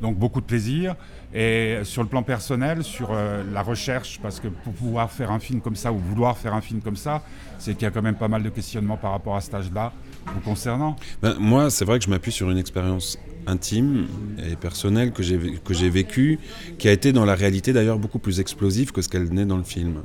Donc 0.02 0.18
beaucoup 0.18 0.40
de 0.40 0.46
plaisir. 0.46 0.96
Et 1.34 1.80
sur 1.84 2.02
le 2.02 2.08
plan 2.08 2.24
personnel, 2.24 2.84
sur 2.84 3.10
euh, 3.12 3.44
la 3.54 3.62
recherche, 3.62 4.20
parce 4.22 4.40
que 4.40 4.48
pour 4.48 4.74
pouvoir 4.74 5.12
faire 5.12 5.32
un 5.32 5.40
film 5.40 5.62
comme 5.62 5.76
ça 5.76 5.92
ou 5.92 5.98
vouloir 5.98 6.38
faire 6.38 6.54
un 6.54 6.62
film 6.62 6.82
comme 6.82 6.96
ça, 6.96 7.24
c'est 7.60 7.74
qu'il 7.74 7.84
y 7.84 7.86
a 7.86 7.92
quand 7.92 8.02
même 8.02 8.16
pas 8.16 8.28
mal 8.28 8.42
de 8.42 8.50
questionnements 8.50 8.98
par 8.98 9.12
rapport 9.12 9.36
à 9.36 9.42
cet 9.42 9.54
âge-là 9.54 9.94
vous 10.34 10.40
concernant. 10.42 10.96
Ben, 11.22 11.36
moi, 11.40 11.70
c'est 11.70 11.86
vrai 11.86 12.00
que 12.00 12.06
je 12.06 12.10
m'appuie 12.10 12.32
sur 12.32 12.50
une 12.50 12.58
expérience 12.58 13.20
intime 13.48 14.08
et 14.52 14.56
personnelle 14.56 15.12
que 15.12 15.24
j'ai 15.24 15.90
vécue, 15.90 16.40
qui 16.78 16.88
a 16.88 16.92
été 16.92 17.12
dans 17.12 17.26
la 17.26 17.36
réalité 17.36 17.74
d'ailleurs 17.74 18.00
beaucoup 18.00 18.20
plus 18.20 18.40
explosive 18.40 18.92
que 18.92 19.02
ce 19.02 19.10
qu'elle 19.10 19.30
n'est 19.34 19.46
dans 19.46 19.58
le 19.58 19.64
film. 19.64 20.02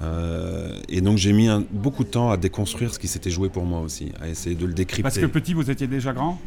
Euh, 0.00 0.78
et 0.88 1.00
donc 1.00 1.18
j'ai 1.18 1.32
mis 1.32 1.48
beaucoup 1.70 2.04
de 2.04 2.08
temps 2.08 2.30
à 2.30 2.36
déconstruire 2.36 2.92
ce 2.92 2.98
qui 2.98 3.08
s'était 3.08 3.30
joué 3.30 3.48
pour 3.48 3.64
moi 3.64 3.80
aussi, 3.80 4.12
à 4.20 4.28
essayer 4.28 4.56
de 4.56 4.66
le 4.66 4.72
décrypter. 4.72 5.02
Parce 5.02 5.18
que 5.18 5.26
petit, 5.26 5.54
vous 5.54 5.70
étiez 5.70 5.86
déjà 5.86 6.12
grand? 6.12 6.40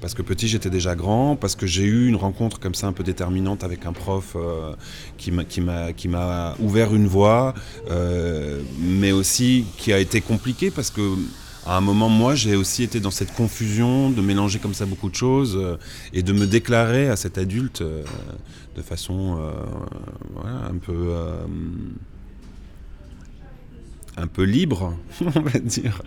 Parce 0.00 0.14
que 0.14 0.22
petit 0.22 0.46
j'étais 0.46 0.70
déjà 0.70 0.94
grand, 0.94 1.34
parce 1.34 1.56
que 1.56 1.66
j'ai 1.66 1.82
eu 1.82 2.06
une 2.06 2.16
rencontre 2.16 2.60
comme 2.60 2.74
ça 2.74 2.86
un 2.86 2.92
peu 2.92 3.02
déterminante 3.02 3.64
avec 3.64 3.84
un 3.84 3.92
prof 3.92 4.36
euh, 4.36 4.74
qui 5.16 5.30
m'a 5.32 6.54
ouvert 6.60 6.94
une 6.94 7.06
voie, 7.06 7.54
euh, 7.90 8.62
mais 8.80 9.12
aussi 9.12 9.64
qui 9.76 9.92
a 9.92 9.98
été 9.98 10.20
compliqué 10.20 10.70
parce 10.70 10.90
que 10.90 11.00
à 11.68 11.76
un 11.76 11.80
moment, 11.82 12.08
moi, 12.08 12.34
j'ai 12.34 12.56
aussi 12.56 12.82
été 12.82 12.98
dans 12.98 13.10
cette 13.10 13.34
confusion 13.34 14.08
de 14.08 14.22
mélanger 14.22 14.58
comme 14.58 14.72
ça 14.72 14.86
beaucoup 14.86 15.10
de 15.10 15.14
choses 15.14 15.54
euh, 15.54 15.76
et 16.14 16.22
de 16.22 16.32
me 16.32 16.46
déclarer 16.46 17.10
à 17.10 17.16
cet 17.16 17.36
adulte 17.36 17.82
euh, 17.82 18.02
de 18.74 18.80
façon 18.80 19.38
euh, 19.38 19.52
un 20.70 20.78
peu 20.78 21.14
un 24.16 24.26
peu 24.26 24.44
libre, 24.44 24.96
on 25.20 25.40
va 25.40 25.58
dire. 25.58 26.00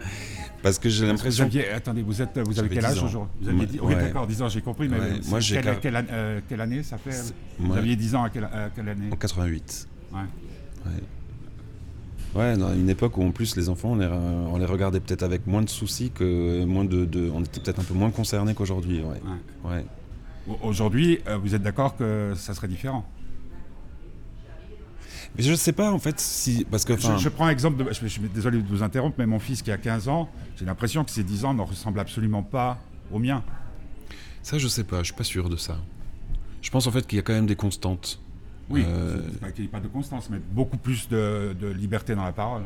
Parce 0.64 0.80
que 0.80 0.90
j'ai 0.90 1.06
l'impression. 1.06 1.48
Attendez, 1.76 2.02
vous, 2.02 2.22
êtes, 2.22 2.40
vous 2.40 2.60
avez 2.60 2.70
quel 2.70 2.86
âge 2.86 3.04
aujourd'hui? 3.04 3.80
Oui, 3.84 3.94
d'accord, 3.94 4.26
10 4.26 4.42
ans, 4.42 4.50
j'ai 4.50 4.62
compris, 4.62 4.90
mais 4.90 4.98
moi, 5.28 5.40
j'ai 5.40 5.62
quelle, 5.62 5.80
quelle, 6.50 6.62
année 6.62 6.82
ça 6.82 6.98
fait? 6.98 7.34
Vous 7.60 7.78
aviez 7.78 7.96
10 7.96 8.16
ans 8.16 8.24
à 8.24 8.30
quelle, 8.32 8.46
à 8.46 8.72
quelle 8.76 8.90
année? 8.90 9.10
En 9.12 9.16
88. 9.16 9.88
Ouais. 10.12 10.20
Ouais. 12.36 12.58
Dans 12.58 12.74
une 12.74 12.90
époque 12.90 13.18
où 13.18 13.24
en 13.24 13.32
plus 13.32 13.56
les 13.56 13.70
enfants, 13.70 13.92
on 13.92 13.96
les, 13.96 14.08
on 14.08 14.58
les 14.58 14.66
regardait 14.66 15.00
peut-être 15.00 15.24
avec 15.24 15.48
moins 15.48 15.62
de 15.62 15.70
soucis 15.70 16.12
que 16.12 16.64
moins 16.66 16.86
de, 16.86 17.06
de 17.06 17.30
on 17.34 17.42
était 17.42 17.60
peut-être 17.60 17.80
un 17.80 17.84
peu 17.84 17.94
moins 17.94 18.12
concernés 18.12 18.54
qu'aujourd'hui. 18.54 19.02
Ouais. 19.02 19.70
ouais. 19.70 19.86
Aujourd'hui, 20.64 21.20
euh, 21.28 21.38
vous 21.38 21.54
êtes 21.56 21.62
d'accord 21.62 21.96
que 21.96 22.34
ça 22.36 22.54
serait 22.54 22.68
différent? 22.68 23.06
Mais 25.36 25.44
je 25.44 25.52
ne 25.52 25.56
sais 25.56 25.72
pas 25.72 25.92
en 25.92 26.00
fait 26.00 26.20
si. 26.20 26.66
Parce 26.70 26.84
que, 26.84 26.98
je, 26.98 27.18
je, 27.18 27.30
prends 27.30 27.46
un 27.46 27.52
exemple, 27.52 27.84
de, 27.84 27.92
je, 27.92 28.08
suis 28.08 28.22
désolé 28.22 28.62
de 28.62 28.68
vous 28.68 28.84
interrompre, 28.84 29.16
mais 29.18 29.26
mon 29.26 29.40
fils 29.40 29.62
qui 29.62 29.72
a 29.72 29.78
15 29.78 30.08
ans, 30.10 30.30
j'ai 30.58 30.66
l'impression 30.66 31.04
que 31.04 31.12
ses 31.12 31.24
10 31.24 31.46
ans 31.46 31.54
ne 31.54 31.62
ressemblent 31.62 32.00
absolument 32.00 32.44
pas 32.44 32.80
aux 33.12 33.20
miens. 33.20 33.44
Ça, 34.44 34.58
je 34.58 34.68
sais 34.68 34.84
pas, 34.84 35.00
je 35.00 35.06
suis 35.06 35.14
pas 35.14 35.24
sûr 35.24 35.50
de 35.50 35.56
ça. 35.56 35.78
Je 36.62 36.70
pense 36.70 36.88
en 36.88 36.92
fait 36.92 37.08
qu'il 37.08 37.16
y 37.18 37.20
a 37.20 37.22
quand 37.22 37.34
même 37.34 37.46
des 37.46 37.56
constantes. 37.56 38.20
Oui, 38.72 38.86
euh... 38.88 39.18
pas 39.40 39.52
qu'il 39.52 39.64
n'y 39.64 39.70
ait 39.70 39.72
pas 39.72 39.80
de 39.80 39.88
constance, 39.88 40.30
mais 40.30 40.38
beaucoup 40.52 40.78
plus 40.78 41.08
de, 41.10 41.56
liberté 41.76 42.16
dans 42.16 42.24
la 42.24 42.32
parole. 42.32 42.64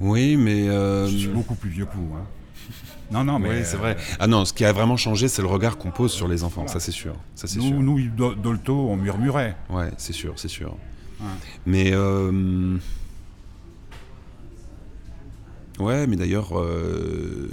Oui, 0.00 0.36
mais. 0.36 0.68
Euh... 0.68 1.06
Je 1.06 1.16
suis 1.16 1.28
beaucoup 1.28 1.54
plus 1.54 1.70
vieux 1.70 1.86
que 1.86 1.94
vous. 1.94 2.14
Hein. 2.14 2.24
Non, 3.10 3.22
non, 3.22 3.38
mais. 3.38 3.50
Oui, 3.50 3.56
c'est 3.64 3.76
vrai. 3.76 3.96
Ah 4.18 4.26
non, 4.26 4.46
ce 4.46 4.54
qui 4.54 4.64
a 4.64 4.72
vraiment 4.72 4.96
changé, 4.96 5.28
c'est 5.28 5.42
le 5.42 5.48
regard 5.48 5.76
qu'on 5.76 5.90
pose 5.90 6.10
sur 6.10 6.26
les 6.26 6.42
enfants, 6.42 6.66
ça 6.66 6.80
c'est 6.80 6.90
sûr. 6.90 7.14
Ça, 7.34 7.46
c'est 7.46 7.58
Nous, 7.58 7.68
sûr. 7.68 7.80
nous, 7.80 8.00
Do- 8.08 8.34
Dolto, 8.34 8.88
on 8.88 8.96
murmurait. 8.96 9.56
Ouais, 9.68 9.90
c'est 9.98 10.14
sûr, 10.14 10.32
c'est 10.36 10.48
sûr. 10.48 10.74
Ouais. 11.20 11.26
Mais 11.66 11.90
euh, 11.92 12.78
ouais, 15.78 16.06
mais 16.06 16.16
d'ailleurs, 16.16 16.58
euh, 16.58 17.50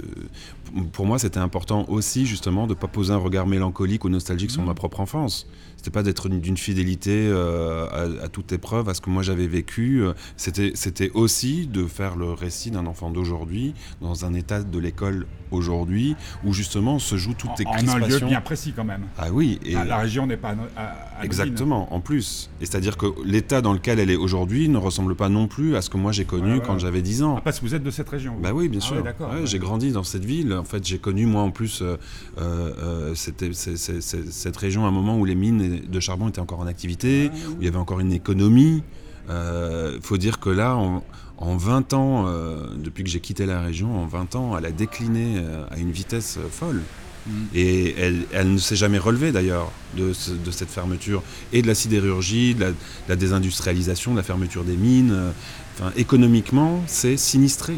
pour 0.92 1.06
moi, 1.06 1.18
c'était 1.18 1.38
important 1.38 1.84
aussi 1.88 2.26
justement 2.26 2.66
de 2.66 2.74
pas 2.74 2.88
poser 2.88 3.12
un 3.12 3.18
regard 3.18 3.46
mélancolique 3.46 4.04
ou 4.04 4.08
nostalgique 4.08 4.50
sur 4.50 4.62
ma 4.62 4.74
propre 4.74 5.00
enfance. 5.00 5.46
C'était 5.82 5.90
pas 5.90 6.04
d'être 6.04 6.26
une- 6.26 6.38
d'une 6.40 6.56
fidélité 6.56 7.10
euh, 7.26 7.88
à, 8.20 8.26
à 8.26 8.28
toute 8.28 8.52
épreuve 8.52 8.88
à 8.88 8.94
ce 8.94 9.00
que 9.00 9.10
moi 9.10 9.24
j'avais 9.24 9.48
vécu. 9.48 10.00
Euh, 10.04 10.12
C'était, 10.36 10.70
c'était 10.76 11.10
aussi 11.12 11.66
de 11.66 11.86
faire 11.86 12.14
le 12.14 12.30
récit 12.32 12.70
d'un 12.70 12.86
enfant 12.86 13.10
d'aujourd'hui 13.10 13.74
dans 14.00 14.24
un 14.24 14.32
état 14.32 14.62
de 14.62 14.78
l'école 14.78 15.26
aujourd'hui 15.50 16.14
où 16.44 16.52
justement 16.52 17.00
se 17.00 17.16
jouent 17.16 17.34
toutes 17.34 17.58
les 17.58 17.66
En, 17.66 17.70
en 17.70 17.72
un 17.72 17.78
lieu 17.98 18.00
crispations. 18.02 18.28
bien 18.28 18.40
précis 18.40 18.72
quand 18.76 18.84
même. 18.84 19.02
Ah 19.18 19.26
oui, 19.32 19.58
et 19.64 19.72
La, 19.72 19.84
la 19.84 19.96
région 19.98 20.24
n'est 20.28 20.36
pas 20.36 20.54
à-. 20.76 21.24
Exactement, 21.24 21.92
en 21.92 22.00
plus. 22.00 22.48
Et 22.60 22.66
c'est-à-dire 22.66 22.96
que 22.96 23.06
l'état 23.24 23.60
dans 23.60 23.72
lequel 23.72 23.98
elle 23.98 24.10
est 24.10 24.16
aujourd'hui 24.16 24.68
ne 24.68 24.78
ressemble 24.78 25.16
pas 25.16 25.28
non 25.28 25.48
plus 25.48 25.74
à 25.74 25.82
ce 25.82 25.90
que 25.90 25.96
moi 25.96 26.12
j'ai 26.12 26.24
connu 26.24 26.52
Ouais, 26.52 26.58
ouais, 26.58 26.62
quand 26.64 26.74
ouais. 26.74 26.78
j'avais 26.78 27.02
10 27.02 27.24
ans. 27.24 27.34
Ah, 27.38 27.40
parce 27.42 27.58
que 27.58 27.66
vous 27.66 27.74
êtes 27.74 27.82
de 27.82 27.90
cette 27.90 28.08
région. 28.08 28.36
Bah 28.40 28.52
oui, 28.54 28.68
bien 28.68 28.80
Ah 28.82 28.86
sûr. 28.86 29.04
J'ai 29.46 29.58
grandi 29.58 29.90
dans 29.90 30.04
cette 30.04 30.24
ville. 30.24 30.52
En 30.54 30.62
fait, 30.64 30.86
j'ai 30.86 30.98
connu, 30.98 31.26
moi, 31.26 31.42
en 31.42 31.50
plus, 31.50 31.82
euh, 31.82 31.96
euh, 32.38 32.72
euh, 32.78 33.14
c'est- 33.14 34.00
cette 34.30 34.56
région 34.56 34.84
à 34.84 34.88
un 34.88 34.92
moment 34.92 35.18
où 35.18 35.24
les 35.24 35.34
mines 35.34 35.71
de 35.80 36.00
charbon 36.00 36.28
étaient 36.28 36.40
encore 36.40 36.60
en 36.60 36.66
activité, 36.66 37.30
où 37.50 37.56
il 37.60 37.64
y 37.64 37.68
avait 37.68 37.76
encore 37.78 38.00
une 38.00 38.12
économie. 38.12 38.82
Il 39.28 40.00
faut 40.02 40.18
dire 40.18 40.40
que 40.40 40.50
là, 40.50 40.76
en, 40.76 41.02
en 41.38 41.56
20 41.56 41.92
ans, 41.94 42.24
euh, 42.26 42.66
depuis 42.76 43.04
que 43.04 43.10
j'ai 43.10 43.20
quitté 43.20 43.46
la 43.46 43.60
région, 43.60 43.96
en 44.02 44.06
20 44.06 44.34
ans, 44.36 44.56
elle 44.58 44.66
a 44.66 44.70
décliné 44.72 45.36
euh, 45.38 45.64
à 45.70 45.78
une 45.78 45.90
vitesse 45.90 46.38
euh, 46.38 46.48
folle. 46.50 46.82
Mm. 47.26 47.30
Et 47.54 47.94
elle, 47.98 48.22
elle 48.32 48.52
ne 48.52 48.58
s'est 48.58 48.76
jamais 48.76 48.98
relevée 48.98 49.30
d'ailleurs 49.32 49.70
de, 49.96 50.12
ce- 50.12 50.32
de 50.32 50.50
cette 50.50 50.68
fermeture 50.70 51.22
et 51.52 51.62
de 51.62 51.66
la 51.68 51.74
sidérurgie, 51.74 52.54
de 52.54 52.60
la, 52.60 52.70
de 52.70 52.76
la 53.08 53.16
désindustrialisation, 53.16 54.10
de 54.12 54.16
la 54.16 54.22
fermeture 54.24 54.64
des 54.64 54.76
mines. 54.76 55.12
euh, 55.12 55.30
Enfin, 55.78 55.90
économiquement, 55.96 56.82
c'est 56.86 57.16
sinistré. 57.16 57.74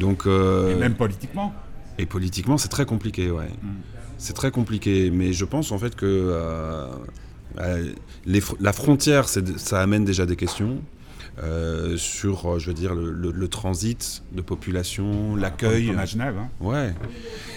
Donc, 0.00 0.26
euh, 0.26 0.72
Et 0.74 0.76
même 0.76 0.94
politiquement. 0.94 1.52
et 1.98 2.06
politiquement, 2.06 2.56
c'est 2.56 2.68
très 2.68 2.86
compliqué, 2.86 3.30
ouais. 3.30 3.50
C'est 4.18 4.34
très 4.34 4.50
compliqué, 4.50 5.10
mais 5.10 5.32
je 5.32 5.44
pense 5.44 5.72
en 5.72 5.78
fait 5.78 5.94
que 5.94 6.04
euh, 6.06 6.86
euh, 7.60 7.92
les 8.26 8.42
la 8.60 8.72
frontière, 8.72 9.28
ça 9.28 9.80
amène 9.80 10.04
déjà 10.04 10.26
des 10.26 10.36
questions. 10.36 10.78
euh, 11.40 11.96
sur, 11.96 12.58
je 12.58 12.66
veux 12.66 12.74
dire, 12.74 12.96
le, 12.96 13.12
le- 13.12 13.30
le 13.30 13.46
transit 13.48 14.24
de 14.32 14.40
population, 14.42 15.36
l'accueil. 15.36 15.88
On 15.94 15.96
est 15.96 16.02
à 16.02 16.04
Genève. 16.04 16.34
hein. 16.36 16.48
Ouais. 16.60 16.92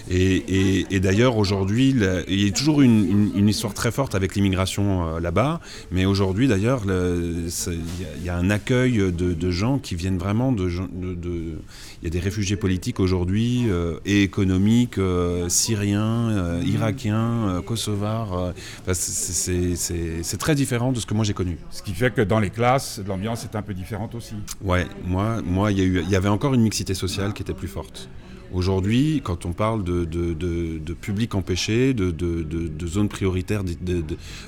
Et, 0.07 0.35
et- 0.35 0.85
et 0.91 0.99
d'ailleurs, 0.99 1.35
aujourd'hui, 1.37 1.89
il 2.27 2.41
y 2.43 2.47
a 2.47 2.51
toujours 2.51 2.81
une, 2.83 3.09
une- 3.09 3.31
une 3.35 3.49
histoire 3.49 3.73
très 3.73 3.89
forte 3.91 4.13
avec 4.13 4.35
l'immigration 4.35 5.15
euh, 5.15 5.19
là-bas. 5.19 5.61
Mais 5.89 6.05
aujourd'hui, 6.05 6.47
d'ailleurs, 6.47 6.83
il 6.85 6.91
y, 6.91 8.05
a- 8.05 8.15
il 8.19 8.23
y 8.23 8.29
a 8.29 8.37
un 8.37 8.51
accueil 8.51 8.97
de, 9.11 9.33
de 9.33 9.51
gens 9.51 9.79
qui 9.79 9.95
viennent 9.95 10.19
vraiment 10.19 10.51
de. 10.51 10.69
gens- 10.69 10.87
de- 10.93 11.15
de- 11.15 11.57
il 12.01 12.05
y 12.05 12.07
a 12.07 12.09
des 12.09 12.19
réfugiés 12.19 12.55
politiques 12.55 12.99
aujourd'hui 12.99 13.65
euh, 13.69 13.99
et 14.05 14.23
économiques, 14.23 14.97
euh, 14.97 15.49
syriens, 15.49 16.29
euh, 16.31 16.63
irakiens, 16.65 17.61
kosovars. 17.65 18.53
enfin, 18.81 18.93
c'est- 18.93 20.37
très 20.37 20.55
différent 20.55 20.91
de 20.91 20.99
ce 20.99 21.05
que 21.05 21.13
moi 21.13 21.23
j'ai 21.23 21.33
connu. 21.33 21.57
Ce 21.69 21.83
qui 21.83 21.93
fait 21.93 22.11
que 22.13 22.21
dans 22.21 22.39
les 22.39 22.49
classes, 22.49 22.99
l'ambiance 23.07 23.43
est 23.43 23.55
un 23.55 23.61
peu 23.61 23.73
différente 23.75 24.15
aussi. 24.15 24.33
Ouais, 24.63 24.87
moi, 25.05 25.41
moi, 25.43 25.71
y, 25.71 25.81
il 25.81 26.09
y 26.09 26.15
avait 26.15 26.29
encore 26.29 26.53
une 26.55 26.61
mixité 26.61 26.93
sociale 26.95 27.33
qui 27.33 27.43
était 27.43 27.53
plus 27.53 27.67
forte. 27.67 28.09
Aujourd'hui, 28.53 29.21
quand 29.23 29.45
on 29.45 29.53
parle 29.53 29.83
de, 29.83 30.93
public 30.93 31.35
empêché, 31.35 31.93
de, 31.93 32.87
zones 32.87 33.07
prioritaires, 33.07 33.63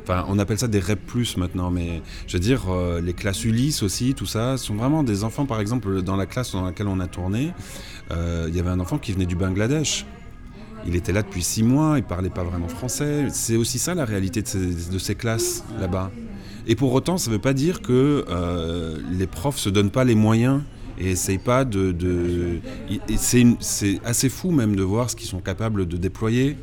enfin, 0.01 0.25
on 0.27 0.39
appelle 0.39 0.59
ça 0.59 0.67
des 0.67 0.79
REP+, 0.79 0.99
maintenant, 1.37 1.71
mais 1.71 2.01
je 2.27 2.33
veux 2.33 2.41
dire, 2.41 2.63
euh, 2.69 2.99
les 2.99 3.13
classes 3.13 3.45
Ulysse 3.45 3.81
aussi, 3.81 4.13
tout 4.13 4.25
ça, 4.25 4.57
sont 4.57 4.75
vraiment 4.75 5.03
des 5.03 5.23
enfants, 5.23 5.45
par 5.45 5.61
exemple, 5.61 6.01
dans 6.01 6.15
la 6.15 6.25
classe 6.25 6.51
dans 6.51 6.65
laquelle 6.65 6.87
on 6.87 6.99
a 6.99 7.07
tourné, 7.07 7.53
euh, 8.11 8.47
il 8.49 8.55
y 8.55 8.59
avait 8.59 8.69
un 8.69 8.79
enfant 8.79 8.97
qui 8.97 9.13
venait 9.13 9.25
du 9.25 9.35
Bangladesh. 9.35 10.05
Il 10.85 10.97
était 10.97 11.13
là 11.13 11.21
depuis 11.21 11.43
six 11.43 11.63
mois, 11.63 11.97
il 11.97 12.03
parlait 12.03 12.29
pas 12.29 12.43
vraiment 12.43 12.67
français. 12.67 13.27
C'est 13.31 13.55
aussi 13.55 13.79
ça 13.79 13.95
la 13.95 14.03
réalité 14.03 14.41
de 14.41 14.47
ces, 14.47 14.91
de 14.91 14.97
ces 14.97 15.15
classes 15.15 15.63
là-bas. 15.79 16.11
Et 16.67 16.75
pour 16.75 16.93
autant, 16.93 17.17
ça 17.17 17.29
ne 17.29 17.35
veut 17.35 17.41
pas 17.41 17.53
dire 17.53 17.81
que 17.81 18.25
euh, 18.29 18.97
les 19.11 19.27
profs 19.27 19.57
se 19.57 19.69
donnent 19.69 19.91
pas 19.91 20.03
les 20.03 20.15
moyens 20.15 20.61
et 20.97 21.11
essayent 21.11 21.37
pas 21.37 21.65
de. 21.65 22.59
C'est 23.17 23.99
assez 24.05 24.29
fou 24.29 24.51
même 24.51 24.75
de 24.75 24.83
voir 24.83 25.09
ce 25.09 25.15
qu'ils 25.15 25.27
sont 25.27 25.39
capables 25.39 25.87
de 25.87 25.97
déployer 25.97 26.57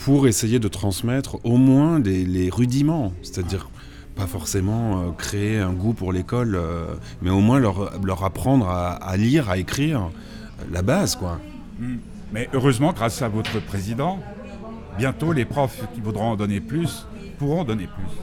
pour 0.00 0.26
essayer 0.26 0.58
de 0.58 0.68
transmettre 0.68 1.38
au 1.44 1.56
moins 1.56 2.00
les, 2.00 2.48
rudiments, 2.50 3.12
c'est-à-dire 3.22 3.68
pas 4.16 4.26
forcément 4.26 5.00
euh, 5.00 5.10
créer 5.12 5.58
un 5.58 5.72
goût 5.72 5.92
pour 5.92 6.12
l'école, 6.12 6.54
euh, 6.56 6.94
mais 7.22 7.30
au 7.30 7.40
moins 7.40 7.58
leur, 7.60 8.24
apprendre 8.24 8.68
à, 8.68 9.16
lire, 9.16 9.50
à 9.50 9.58
écrire, 9.58 10.00
euh, 10.00 10.64
la 10.72 10.82
base 10.82 11.16
quoi. 11.16 11.38
Mais 12.32 12.48
heureusement, 12.52 12.92
grâce 12.92 13.22
à 13.22 13.28
votre 13.28 13.60
président, 13.60 14.18
bientôt 14.98 15.32
les 15.32 15.44
profs 15.44 15.82
qui 15.94 16.00
voudront 16.00 16.30
en 16.30 16.36
donner 16.36 16.60
plus 16.60 17.06
pourront 17.38 17.64
donner 17.64 17.86
plus. 17.86 18.16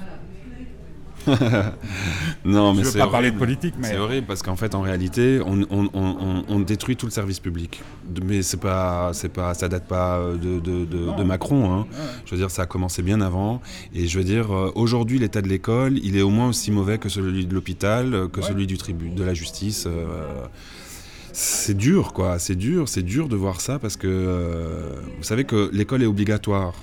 Non, 2.45 2.73
mais 2.73 2.83
c'est 2.83 2.97
pas 2.99 3.07
parler 3.07 3.27
horrible. 3.29 3.35
de 3.35 3.39
politique, 3.39 3.73
mais- 3.77 3.89
c'est 3.89 3.97
horrible 3.97 4.25
parce 4.27 4.41
qu'en 4.41 4.55
fait, 4.55 4.73
en 4.75 4.81
réalité, 4.81 5.39
on, 5.45 5.61
on- 5.69 5.89
on- 5.93 6.15
on- 6.19 6.43
on 6.47 6.59
détruit 6.59 6.95
tout 6.95 7.05
le 7.05 7.11
service 7.11 7.39
public. 7.39 7.81
Mais 8.23 8.41
c'est 8.41 8.59
pas, 8.59 9.11
c'est 9.13 9.29
pas, 9.29 9.53
ça 9.53 9.67
date 9.67 9.87
pas 9.87 10.21
de, 10.41 10.59
de- 10.59 10.85
de- 10.85 11.17
de 11.17 11.23
Macron. 11.23 11.73
hein. 11.73 11.87
Je 12.25 12.31
veux 12.31 12.37
dire, 12.37 12.51
ça 12.51 12.63
a 12.63 12.65
commencé 12.65 13.01
bien 13.01 13.21
avant. 13.21 13.61
Et 13.93 14.07
je 14.07 14.17
veux 14.17 14.23
dire, 14.23 14.51
euh, 14.53 14.71
aujourd'hui, 14.75 15.19
l'état 15.19 15.41
de 15.41 15.47
l'école, 15.49 15.97
il 16.03 16.15
est 16.17 16.21
au 16.21 16.29
moins 16.29 16.47
aussi 16.49 16.71
mauvais 16.71 16.97
que 16.97 17.09
celui 17.09 17.45
de 17.45 17.53
l'hôpital, 17.53 18.13
euh, 18.13 18.27
que 18.27 18.39
Ouais. 18.39 18.47
celui 18.47 18.65
du 18.67 18.77
de 18.77 19.23
la 19.23 19.33
justice. 19.33 19.85
euh, 19.87 20.05
c'est 21.33 21.75
dur, 21.77 22.13
quoi. 22.13 22.39
C'est 22.39 22.55
dur, 22.55 22.87
c'est 22.89 23.03
dur 23.03 23.27
de 23.27 23.35
voir 23.35 23.61
ça 23.61 23.77
parce 23.79 23.95
que 23.97 24.07
euh, 24.07 24.89
vous 25.17 25.23
savez 25.23 25.43
que 25.43 25.69
l'école 25.73 26.01
est 26.01 26.07
obligatoire. 26.07 26.73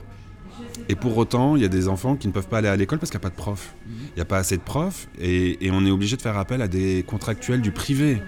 Et 0.89 0.97
pour 0.97 1.17
autant, 1.17 1.57
il 1.57 1.63
y 1.63 1.65
a 1.65 1.69
des 1.69 1.89
enfants 1.89 2.17
qui 2.17 2.29
ne 2.29 2.33
peuvent 2.33 2.49
pas 2.49 2.59
aller 2.59 2.69
à 2.69 2.77
l'école 2.77 2.99
parce 2.99 3.11
qu'il 3.11 3.19
n'y 3.19 3.23
a 3.23 3.29
pas 3.29 3.35
de 3.35 3.41
profs. 3.41 3.75
Il 3.89 4.17
n'y 4.17 4.23
a 4.23 4.27
pas 4.27 4.39
assez 4.39 4.57
de 4.57 4.63
profs 4.63 5.09
et, 5.19 5.65
et 5.65 5.71
on 5.71 5.85
est 5.87 5.91
obligé 5.91 6.17
de 6.17 6.23
faire 6.23 6.37
appel 6.37 6.61
à 6.63 6.69
des 6.69 7.05
contractuels 7.07 7.61
du 7.61 7.71
privé 7.71 8.21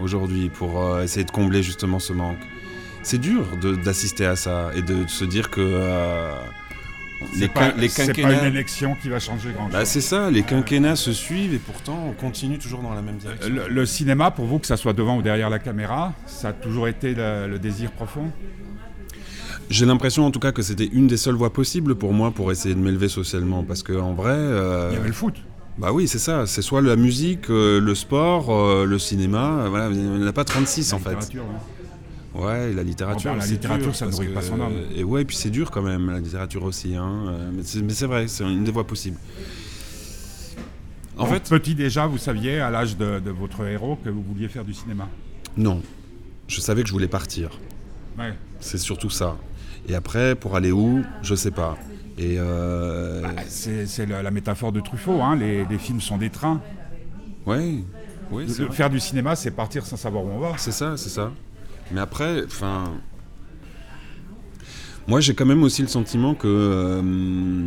aujourd'hui 0.00 0.50
pour 0.50 0.82
euh, 0.82 1.02
essayer 1.02 1.24
de 1.24 1.30
combler 1.30 1.62
justement 1.62 1.98
ce 1.98 2.12
manque. 2.12 2.38
C'est 3.02 3.18
dur 3.18 3.44
d'assister 3.84 4.26
à 4.26 4.36
ça 4.36 4.70
et 4.76 4.82
de, 4.82 5.06
se 5.08 5.24
dire 5.24 5.50
que 5.50 5.60
euh, 5.60 6.32
les, 7.34 7.40
C'est 7.40 7.48
pas, 7.48 7.72
les 7.72 7.88
pas 7.88 8.32
une 8.32 8.44
élection 8.44 8.94
qui 9.00 9.08
va 9.08 9.18
changer 9.18 9.52
grand-chose. 9.52 9.72
Bah, 9.72 9.84
c'est 9.84 10.00
ça, 10.00 10.30
les 10.30 10.42
quinquennats 10.42 10.96
se 10.96 11.12
suivent 11.12 11.54
et 11.54 11.58
pourtant 11.58 12.06
on 12.08 12.12
continue 12.12 12.58
toujours 12.58 12.80
dans 12.80 12.94
la 12.94 13.02
même 13.02 13.16
direction. 13.16 13.52
le, 13.52 13.68
le 13.68 13.86
cinéma, 13.86 14.30
pour 14.30 14.44
vous, 14.44 14.58
que 14.58 14.66
ça 14.66 14.76
soit 14.76 14.92
devant 14.92 15.16
ou 15.16 15.22
derrière 15.22 15.50
la 15.50 15.58
caméra, 15.58 16.12
ça 16.26 16.48
a 16.48 16.52
toujours 16.52 16.86
été 16.86 17.14
le, 17.14 17.48
le 17.48 17.58
désir 17.58 17.90
profond? 17.90 18.30
J'ai 19.72 19.86
l'impression 19.86 20.26
en 20.26 20.30
tout 20.30 20.38
cas 20.38 20.52
que 20.52 20.60
c'était 20.60 20.84
une 20.84 21.06
des 21.06 21.16
seules 21.16 21.34
voies 21.34 21.50
possibles 21.52 21.94
pour 21.94 22.12
moi 22.12 22.30
pour 22.30 22.52
essayer 22.52 22.74
de 22.74 22.80
m'élever 22.80 23.08
socialement 23.08 23.64
parce 23.64 23.82
que 23.82 23.94
en 23.94 24.12
vrai... 24.12 24.34
euh, 24.36 24.88
Il 24.92 24.96
y 24.96 24.98
avait 24.98 25.08
le 25.08 25.14
foot. 25.14 25.34
Bah 25.78 25.92
oui, 25.94 26.06
c'est 26.08 26.18
ça. 26.18 26.46
C'est 26.46 26.60
soit 26.60 26.82
la 26.82 26.94
musique, 26.96 27.48
euh, 27.48 27.80
le 27.80 27.94
sport, 27.94 28.50
euh, 28.54 28.84
le 28.84 28.98
cinéma. 28.98 29.66
Voilà, 29.70 29.88
il 29.88 29.98
n'y 29.98 30.24
en 30.24 30.26
a 30.26 30.32
pas 30.34 30.44
36 30.44 30.90
La 30.90 30.96
en 30.96 31.00
fait. 31.00 31.08
littérature, 31.10 31.44
hein. 31.44 32.38
Ouais, 32.38 32.70
et 32.70 32.74
la 32.74 32.82
littérature. 32.82 33.30
Oh, 33.32 33.38
bah, 33.38 33.44
la 33.46 33.50
littérature, 33.50 33.94
ça 33.96 34.04
parce 34.04 34.18
nourrit 34.18 34.34
pas 34.34 34.42
son 34.42 34.60
âme. 34.60 34.72
Et 34.94 35.04
ouais, 35.04 35.22
et 35.22 35.24
puis 35.24 35.36
c'est 35.36 35.48
dur 35.48 35.70
quand 35.70 35.80
même, 35.82 36.10
la 36.10 36.20
littérature 36.20 36.64
aussi. 36.64 36.94
Hein. 36.94 37.34
Mais 37.54 37.62
c'est 37.62 37.80
mais 37.80 37.94
c'est 37.94 38.06
vrai, 38.06 38.28
c'est 38.28 38.44
une 38.44 38.64
des 38.64 38.72
voies 38.72 38.86
possibles. 38.86 39.16
En 41.16 41.24
Donc, 41.24 41.32
fait, 41.32 41.48
petit 41.48 41.74
déjà, 41.74 42.06
vous 42.06 42.18
saviez, 42.18 42.60
à 42.60 42.70
l'âge 42.70 42.98
de, 42.98 43.20
de 43.20 43.30
votre 43.30 43.64
héros, 43.66 43.96
que 44.04 44.10
vous 44.10 44.22
vouliez 44.22 44.48
faire 44.48 44.64
du 44.66 44.74
cinéma? 44.74 45.08
non. 45.56 45.80
Je 46.48 46.60
savais 46.60 46.82
que 46.82 46.88
je 46.88 46.92
voulais 46.92 47.08
partir. 47.08 47.48
Ouais. 48.18 48.34
C'est 48.60 48.76
surtout 48.76 49.08
ça. 49.08 49.38
Et 49.88 49.94
après, 49.94 50.34
pour 50.34 50.54
aller 50.56 50.72
où, 50.72 51.02
je 51.22 51.34
sais 51.34 51.50
pas. 51.50 51.76
Et 52.18 52.36
euh, 52.38 53.22
Bah, 53.22 53.42
c'est 53.48 54.06
la, 54.06 54.22
la 54.22 54.30
métaphore 54.30 54.70
de 54.72 54.80
Truffaut, 54.80 55.20
hein. 55.22 55.34
les, 55.36 55.64
les 55.64 55.78
films 55.78 56.00
sont 56.00 56.18
des 56.18 56.30
trains. 56.30 56.60
ouais, 57.46 57.76
oui, 58.30 58.46
faire 58.70 58.88
du 58.90 59.00
cinéma, 59.00 59.34
c'est 59.36 59.50
partir 59.50 59.84
sans 59.84 59.96
savoir 59.96 60.24
où 60.24 60.28
on 60.28 60.38
va. 60.38 60.52
C'est 60.56 60.72
ça, 60.72 60.96
c'est 60.96 61.08
ça. 61.10 61.32
Mais 61.90 62.00
après, 62.00 62.44
enfin. 62.46 62.84
Moi, 65.08 65.20
j'ai 65.20 65.34
quand 65.34 65.46
même 65.46 65.62
aussi 65.62 65.82
le 65.82 65.88
sentiment 65.88 66.34
que. 66.34 66.46
euh, 66.48 67.66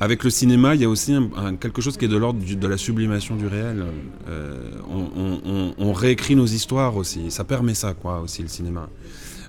avec 0.00 0.24
le 0.24 0.30
cinéma, 0.30 0.74
il 0.74 0.80
y 0.80 0.84
a 0.84 0.88
aussi 0.88 1.12
un- 1.14 1.30
un- 1.36 1.54
quelque 1.54 1.80
chose 1.80 1.96
qui 1.96 2.06
est 2.06 2.08
de 2.08 2.16
l'ordre 2.16 2.40
de 2.44 2.66
la 2.66 2.76
sublimation 2.76 3.36
du 3.36 3.46
réel. 3.46 3.84
Euh, 4.28 4.72
on, 4.90 5.08
on- 5.16 5.40
on- 5.44 5.74
on 5.78 5.92
réécrit 5.92 6.34
nos 6.34 6.44
histoires 6.46 6.96
aussi. 6.96 7.30
Ça 7.30 7.44
permet 7.44 7.74
ça, 7.74 7.94
quoi, 7.94 8.20
aussi, 8.20 8.42
le 8.42 8.48
cinéma. 8.48 8.88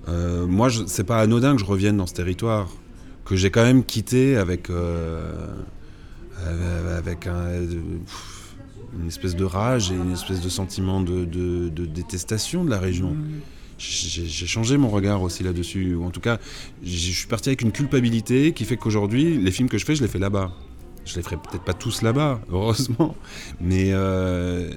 Euh, 0.10 0.46
moi, 0.48 0.70
c'est 0.88 1.04
pas 1.06 1.20
anodin 1.20 1.56
que 1.56 1.62
je 1.62 1.66
revienne 1.66 1.98
dans 1.98 2.08
ce 2.08 2.14
territoire, 2.14 2.70
que 3.26 3.36
j'ai 3.36 3.50
quand 3.52 3.64
même 3.64 3.84
quitté 3.84 4.36
avec. 4.38 4.70
euh, 4.70 5.32
euh, 6.46 6.98
avec 6.98 7.28
un. 7.28 7.48
une 9.00 9.08
espèce 9.08 9.36
de 9.36 9.46
rage 9.46 9.92
et 9.92 9.96
une 9.96 10.12
espèce 10.12 10.42
de 10.42 10.50
sentiment 10.50 11.02
de, 11.02 11.26
de- 11.26 11.70
de 11.70 11.86
détestation 11.86 12.64
de 12.66 12.70
la 12.70 12.80
région. 12.80 13.16
j'ai 13.78 14.46
changé 14.48 14.78
mon 14.78 14.90
regard 14.90 15.22
aussi 15.22 15.42
là-dessus. 15.44 15.96
Ou 15.96 16.04
en 16.06 16.10
tout 16.12 16.20
cas, 16.20 16.38
je 16.84 16.90
suis 17.12 17.28
parti 17.28 17.50
avec 17.50 17.62
une 17.62 17.72
culpabilité 17.72 18.52
qui 18.54 18.66
fait 18.66 18.78
qu'aujourd'hui, 18.78 19.38
les 19.38 19.52
films 19.52 19.70
que 19.70 19.78
je 19.78 19.86
fais, 19.86 19.96
je 19.96 20.02
les 20.02 20.08
fais 20.10 20.20
là-bas. 20.20 20.52
Je 21.06 21.16
les 21.16 21.22
ferai 21.22 21.38
peut-être 21.38 21.64
pas 21.64 21.74
tous 21.74 22.02
là-bas, 22.02 22.40
heureusement, 22.52 23.16
mais 23.60 23.90
euh, 23.92 24.70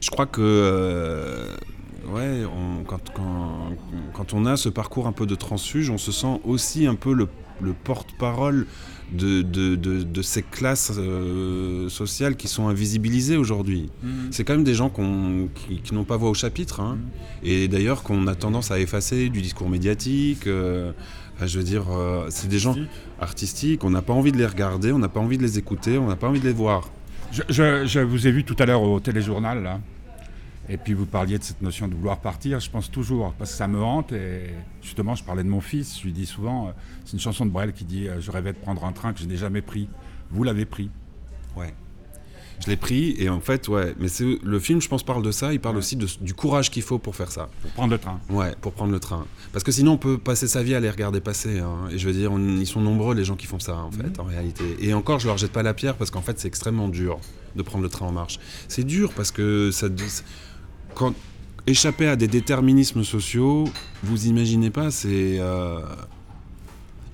je 0.00 0.10
crois 0.10 0.26
que 0.26 0.40
euh, 0.42 1.54
ouais, 2.12 2.42
quand, 2.86 3.12
quand, 4.12 4.34
on 4.34 4.46
a 4.46 4.56
ce 4.56 4.68
parcours 4.68 5.06
un 5.06 5.12
peu 5.12 5.26
de 5.26 5.34
transfuge, 5.34 5.90
on 5.90 5.98
se 5.98 6.12
sent 6.12 6.40
aussi 6.44 6.86
un 6.86 6.94
peu 6.94 7.12
le, 7.12 7.28
porte-parole 7.84 8.66
de, 9.12 9.42
de, 9.42 10.22
ces 10.22 10.42
classes 10.42 10.92
euh, 10.96 11.88
sociales 11.88 12.36
qui 12.36 12.48
sont 12.48 12.68
invisibilisées 12.68 13.36
aujourd'hui. 13.36 13.90
Mmh. 14.02 14.08
C'est 14.30 14.44
quand 14.44 14.54
même 14.54 14.64
des 14.64 14.74
gens 14.74 14.90
qui, 14.90 15.94
n'ont 15.94 16.04
pas 16.04 16.16
voix 16.16 16.30
au 16.30 16.34
chapitre, 16.34 16.80
hein. 16.80 16.96
mmh. 16.96 17.46
et 17.46 17.68
d'ailleurs 17.68 18.02
qu'on 18.02 18.26
a 18.26 18.34
tendance 18.34 18.70
à 18.70 18.80
effacer 18.80 19.28
du 19.28 19.40
discours 19.40 19.68
médiatique. 19.68 20.44
je 20.46 21.58
veux 21.58 21.64
dire, 21.64 21.84
c'est 22.28 22.48
des 22.48 22.58
gens 22.58 22.76
artistiques, 23.20 23.84
on 23.84 23.90
n'a 23.90 24.02
pas 24.02 24.12
envie 24.12 24.32
de 24.32 24.38
les 24.38 24.46
regarder, 24.46 24.92
on 24.92 24.98
n'a 24.98 25.08
pas 25.08 25.20
envie 25.20 25.38
de 25.38 25.42
les 25.42 25.58
écouter, 25.58 25.98
on 25.98 26.08
n'a 26.08 26.16
pas 26.16 26.28
envie 26.28 26.40
de 26.40 26.46
les 26.46 26.52
voir. 26.52 26.90
Je, 27.48 28.00
vous 28.00 28.26
ai 28.26 28.30
vu 28.30 28.44
tout 28.44 28.56
à 28.58 28.66
l'heure 28.66 28.82
au 28.82 29.00
téléjournal, 29.00 29.62
là. 29.62 29.80
Et 30.68 30.78
puis 30.78 30.94
vous 30.94 31.06
parliez 31.06 31.38
de 31.38 31.42
cette 31.42 31.60
notion 31.60 31.88
de 31.88 31.94
vouloir 31.94 32.20
partir, 32.20 32.58
je 32.58 32.70
pense 32.70 32.90
toujours, 32.90 33.34
parce 33.34 33.50
que 33.50 33.56
ça 33.56 33.68
me 33.68 33.82
hante. 33.82 34.12
Et 34.12 34.50
justement, 34.82 35.14
je 35.14 35.24
parlais 35.24 35.44
de 35.44 35.48
mon 35.48 35.60
fils, 35.60 35.98
je 35.98 36.04
lui 36.04 36.12
dis 36.12 36.26
souvent, 36.26 36.68
euh, 36.68 36.70
c'est 37.04 37.12
une 37.12 37.20
chanson 37.20 37.44
de 37.44 37.50
Brel 37.50 37.72
qui 37.72 37.84
dit 37.84 38.08
euh, 38.08 38.20
Je 38.20 38.30
rêvais 38.30 38.52
de 38.52 38.58
prendre 38.58 38.84
un 38.84 38.92
train 38.92 39.12
que 39.12 39.20
je 39.20 39.26
n'ai 39.26 39.36
jamais 39.36 39.62
pris. 39.62 39.88
Vous 40.30 40.42
l'avez 40.42 40.64
pris? 40.64 40.90
Ouais. 41.56 41.74
Je 42.60 42.70
l'ai 42.70 42.76
pris 42.76 43.14
et 43.18 43.28
en 43.28 43.40
fait, 43.40 43.68
ouais. 43.68 43.94
Mais 43.98 44.08
le 44.42 44.58
film, 44.58 44.80
je 44.80 44.88
pense, 44.88 45.02
parle 45.02 45.22
de 45.22 45.32
ça. 45.32 45.52
Il 45.52 45.60
parle 45.60 45.76
aussi 45.76 45.96
du 45.96 46.34
courage 46.34 46.70
qu'il 46.70 46.82
faut 46.82 46.98
pour 46.98 47.16
faire 47.16 47.30
ça. 47.30 47.48
Pour 47.62 47.70
prendre 47.72 47.90
le 47.90 47.98
train. 47.98 48.20
Ouais, 48.30 48.54
pour 48.60 48.72
prendre 48.72 48.92
le 48.92 49.00
train. 49.00 49.26
Parce 49.52 49.64
que 49.64 49.72
sinon, 49.72 49.92
on 49.92 49.98
peut 49.98 50.18
passer 50.18 50.46
sa 50.46 50.62
vie 50.62 50.74
à 50.74 50.80
les 50.80 50.90
regarder 50.90 51.20
passer. 51.20 51.58
Hein. 51.58 51.88
Et 51.90 51.98
je 51.98 52.06
veux 52.06 52.12
dire, 52.14 52.32
ils 52.32 52.66
sont 52.66 52.80
nombreux 52.80 53.14
les 53.14 53.24
gens 53.24 53.36
qui 53.36 53.46
font 53.46 53.58
ça, 53.58 53.76
en 53.76 53.90
fait, 53.90 54.18
mhm. 54.18 54.20
en 54.20 54.24
réalité. 54.24 54.64
Et 54.80 54.94
encore, 54.94 55.18
je 55.18 55.26
leur 55.26 55.36
jette 55.36 55.52
pas 55.52 55.62
la 55.62 55.74
pierre 55.74 55.96
parce 55.96 56.10
qu'en 56.10 56.22
fait, 56.22 56.38
c'est 56.38 56.48
extrêmement 56.48 56.88
dur 56.88 57.18
de 57.56 57.62
prendre 57.62 57.82
le 57.82 57.90
train 57.90 58.06
en 58.06 58.12
marche. 58.12 58.38
C'est 58.68 58.84
dur 58.84 59.12
parce 59.14 59.30
que 59.30 59.70
ça. 59.70 59.88
Quand, 60.94 61.14
échapper 61.66 62.08
à 62.08 62.16
des 62.16 62.28
déterminismes 62.28 63.04
sociaux, 63.04 63.64
vous 64.02 64.26
imaginez 64.26 64.70
pas, 64.70 64.90
c'est. 64.90 65.38
Euh, 65.38 65.80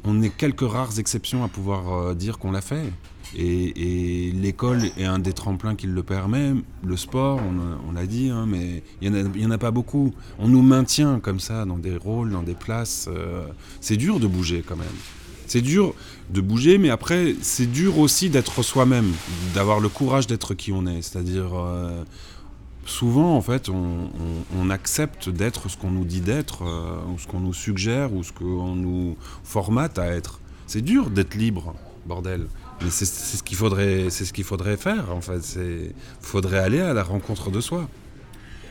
on 0.04 0.22
est 0.22 0.30
quelques 0.30 0.68
rares 0.68 0.98
exceptions 0.98 1.44
à 1.44 1.48
pouvoir 1.48 1.92
euh, 1.92 2.14
dire 2.14 2.38
qu'on 2.38 2.52
l'a 2.52 2.62
fait. 2.62 2.92
Et, 3.36 4.32
l'école 4.34 4.82
est 4.98 5.04
un 5.04 5.20
des 5.20 5.32
tremplins 5.32 5.76
qui 5.76 5.86
le 5.86 6.02
permet. 6.02 6.52
Le 6.82 6.96
sport, 6.96 7.38
on, 7.86 7.92
l'a 7.92 8.06
dit, 8.06 8.28
hein, 8.28 8.46
mais 8.48 8.82
il 9.00 9.12
n'y 9.12 9.46
en, 9.46 9.50
a 9.52 9.58
pas 9.58 9.70
beaucoup. 9.70 10.12
On 10.38 10.48
nous 10.48 10.62
maintient 10.62 11.20
comme 11.20 11.38
ça 11.38 11.64
dans 11.64 11.78
des 11.78 11.96
rôles, 11.96 12.30
dans 12.30 12.42
des 12.42 12.54
places. 12.54 13.08
Euh, 13.08 13.46
c'est 13.80 13.96
dur 13.96 14.18
de 14.18 14.26
bouger 14.26 14.64
quand 14.66 14.76
même. 14.76 14.86
C'est 15.46 15.60
dur 15.60 15.94
de 16.30 16.40
bouger, 16.40 16.78
mais 16.78 16.90
après, 16.90 17.34
c'est 17.40 17.70
dur 17.70 17.98
aussi 17.98 18.30
d'être 18.30 18.62
soi-même, 18.62 19.12
d'avoir 19.54 19.78
le 19.78 19.88
courage 19.88 20.26
d'être 20.26 20.54
qui 20.54 20.72
on 20.72 20.86
est. 20.86 21.02
C'est-à-dire, 21.02 21.52
souvent, 22.84 23.36
en 23.36 23.42
fait, 23.42 23.68
on, 23.68 24.70
accepte 24.70 25.28
d'être 25.28 25.68
ce 25.68 25.76
qu'on 25.76 25.90
nous 25.90 26.04
dit 26.04 26.20
d'être, 26.20 26.62
euh, 26.62 27.00
ou 27.12 27.18
ce 27.18 27.26
qu'on 27.26 27.40
nous 27.40 27.54
suggère, 27.54 28.12
ou 28.12 28.22
ce 28.22 28.32
qu'on 28.32 28.76
nous 28.76 29.16
formate 29.42 29.98
à 29.98 30.06
être. 30.06 30.40
C'est 30.66 30.80
dur 30.80 31.10
d'être 31.10 31.34
libre, 31.34 31.74
bordel. 32.06 32.46
Mais 32.82 32.90
c'est 32.90 33.04
ce 33.04 33.42
qu'il 33.42 33.56
faudrait, 33.56 34.10
c'est 34.10 34.24
ce 34.24 34.32
qu'il 34.32 34.44
faudrait 34.44 34.76
faire. 34.76 35.12
En 35.12 35.20
fait, 35.20 35.42
c'est 35.42 35.92
faudrait 36.20 36.60
aller 36.60 36.80
à 36.80 36.94
la 36.94 37.02
rencontre 37.02 37.50
de 37.50 37.60
soi. 37.60 37.88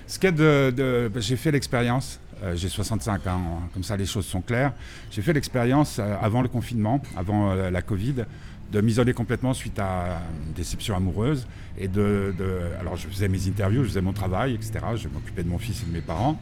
Ce 0.08 0.20
de, 0.28 1.12
j'ai 1.18 1.36
fait 1.36 1.52
l'expérience. 1.52 2.20
Euh, 2.42 2.56
j'ai 2.56 2.70
65 2.70 3.28
ans, 3.28 3.60
comme 3.74 3.84
ça 3.84 3.98
les 3.98 4.06
choses 4.06 4.26
sont 4.26 4.42
claires. 4.42 4.72
J'ai 5.12 5.22
fait 5.22 5.34
l'expérience 5.34 5.98
euh, 6.00 6.16
avant 6.22 6.42
le 6.42 6.48
confinement, 6.48 7.02
avant 7.18 7.54
la 7.54 7.82
Covid, 7.82 8.24
de 8.72 8.82
m'isoler 8.82 9.14
complètement 9.14 9.54
suite 9.54 9.80
à 9.80 10.22
une 10.48 10.54
déception 10.54 10.96
amoureuse. 10.96 11.48
Et 11.78 11.88
de, 11.88 12.34
alors 12.80 12.96
je 12.96 13.08
faisais 13.08 13.28
mes 13.28 13.48
interviews, 13.48 13.84
je 13.84 13.90
faisais 13.90 14.02
mon 14.02 14.14
travail, 14.14 14.54
etc. 14.54 14.74
Je 14.96 15.08
m'occupais 15.08 15.44
de 15.44 15.50
mon 15.50 15.58
fils 15.58 15.84
et 15.84 15.86
de 15.86 15.92
mes 15.92 16.02
parents 16.02 16.40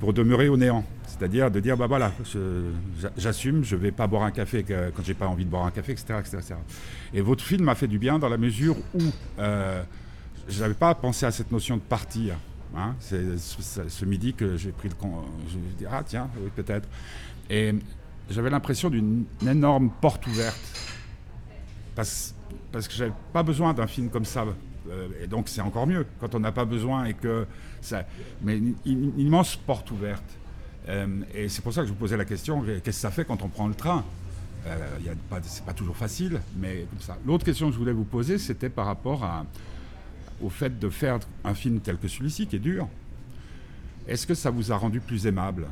pour 0.00 0.12
demeurer 0.12 0.48
au 0.48 0.56
néant. 0.56 0.84
C'est-à-dire 1.06 1.50
de 1.50 1.60
dire, 1.60 1.76
bah 1.76 1.86
voilà, 1.86 2.12
j'assume, 3.16 3.64
je 3.64 3.76
ne 3.76 3.80
vais 3.80 3.92
pas 3.92 4.06
boire 4.06 4.22
un 4.24 4.30
café 4.30 4.64
quand 4.64 5.02
j'ai 5.02 5.14
pas 5.14 5.26
envie 5.26 5.44
de 5.44 5.50
boire 5.50 5.64
un 5.64 5.70
café, 5.70 5.92
etc. 5.92 6.18
etc., 6.20 6.54
Et 7.14 7.20
votre 7.20 7.42
film 7.42 7.64
m'a 7.64 7.74
fait 7.74 7.86
du 7.86 7.98
bien 7.98 8.18
dans 8.18 8.28
la 8.28 8.36
mesure 8.36 8.76
où 8.94 9.00
euh, 9.38 9.82
je 10.48 10.60
n'avais 10.60 10.74
pas 10.74 10.94
pensé 10.94 11.24
à 11.24 11.30
cette 11.30 11.50
notion 11.50 11.76
de 11.76 11.82
partir. 11.82 12.34
Hein. 12.76 12.94
C'est 13.00 13.38
ce, 13.38 14.04
midi 14.04 14.34
que 14.34 14.56
j'ai 14.56 14.72
pris 14.72 14.88
le. 14.88 14.94
Je 15.48 15.56
me 15.56 15.78
dit, 15.78 15.86
ah 15.90 16.02
tiens, 16.04 16.28
oui, 16.38 16.50
peut-être. 16.54 16.88
Et 17.48 17.74
j'avais 18.28 18.50
l'impression 18.50 18.90
d'une 18.90 19.24
énorme 19.46 19.90
porte 20.00 20.26
ouverte. 20.26 20.60
Parce, 21.96 22.34
parce 22.70 22.86
que 22.86 22.94
j'avais 22.94 23.12
pas 23.32 23.42
besoin 23.42 23.74
d'un 23.74 23.88
film 23.88 24.08
comme 24.10 24.24
ça. 24.24 24.44
Euh, 24.88 25.08
et 25.20 25.26
donc 25.26 25.48
c'est 25.48 25.62
encore 25.62 25.88
mieux 25.88 26.06
quand 26.20 26.32
on 26.36 26.40
n'a 26.40 26.52
pas 26.52 26.64
besoin 26.64 27.06
et 27.06 27.14
que 27.14 27.46
ça. 27.80 28.04
Mais 28.42 28.58
une 28.58 29.12
immense 29.18 29.56
porte 29.56 29.90
ouverte. 29.90 30.36
Euh, 30.88 31.22
et 31.34 31.48
c'est 31.48 31.62
pour 31.62 31.72
ça 31.72 31.80
que 31.80 31.88
je 31.88 31.92
vous 31.92 31.98
posais 31.98 32.16
la 32.16 32.24
question 32.24 32.62
qu'est-ce 32.62 32.82
que 32.84 32.92
ça 32.92 33.10
fait 33.10 33.24
quand 33.24 33.42
on 33.42 33.48
prend 33.48 33.66
le 33.66 33.74
train? 33.74 34.04
Euh, 34.66 34.98
C'est 35.42 35.64
pas 35.64 35.72
toujours 35.72 35.96
facile, 35.96 36.40
mais 36.58 36.86
comme 36.90 37.00
ça. 37.00 37.16
L'autre 37.26 37.44
question 37.44 37.68
que 37.68 37.72
je 37.72 37.78
voulais 37.78 37.92
vous 37.92 38.04
poser, 38.04 38.38
c'était 38.38 38.68
par 38.68 38.86
rapport 38.86 39.24
à, 39.24 39.44
au 40.42 40.48
fait 40.48 40.78
de 40.78 40.88
faire 40.90 41.18
un 41.44 41.54
film 41.54 41.80
tel 41.80 41.98
que 41.98 42.08
celui-ci, 42.08 42.46
qui 42.46 42.56
est 42.56 42.60
dur. 42.60 42.88
Est-ce 44.08 44.26
que 44.26 44.34
ça 44.34 44.50
vous 44.50 44.72
a 44.72 44.76
rendu 44.76 45.00
plus 45.00 45.26
aimable? 45.26 45.66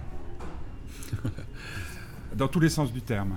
Dans 2.34 2.48
tous 2.48 2.60
les 2.60 2.68
sens 2.70 2.92
du 2.92 3.00
terme. 3.02 3.36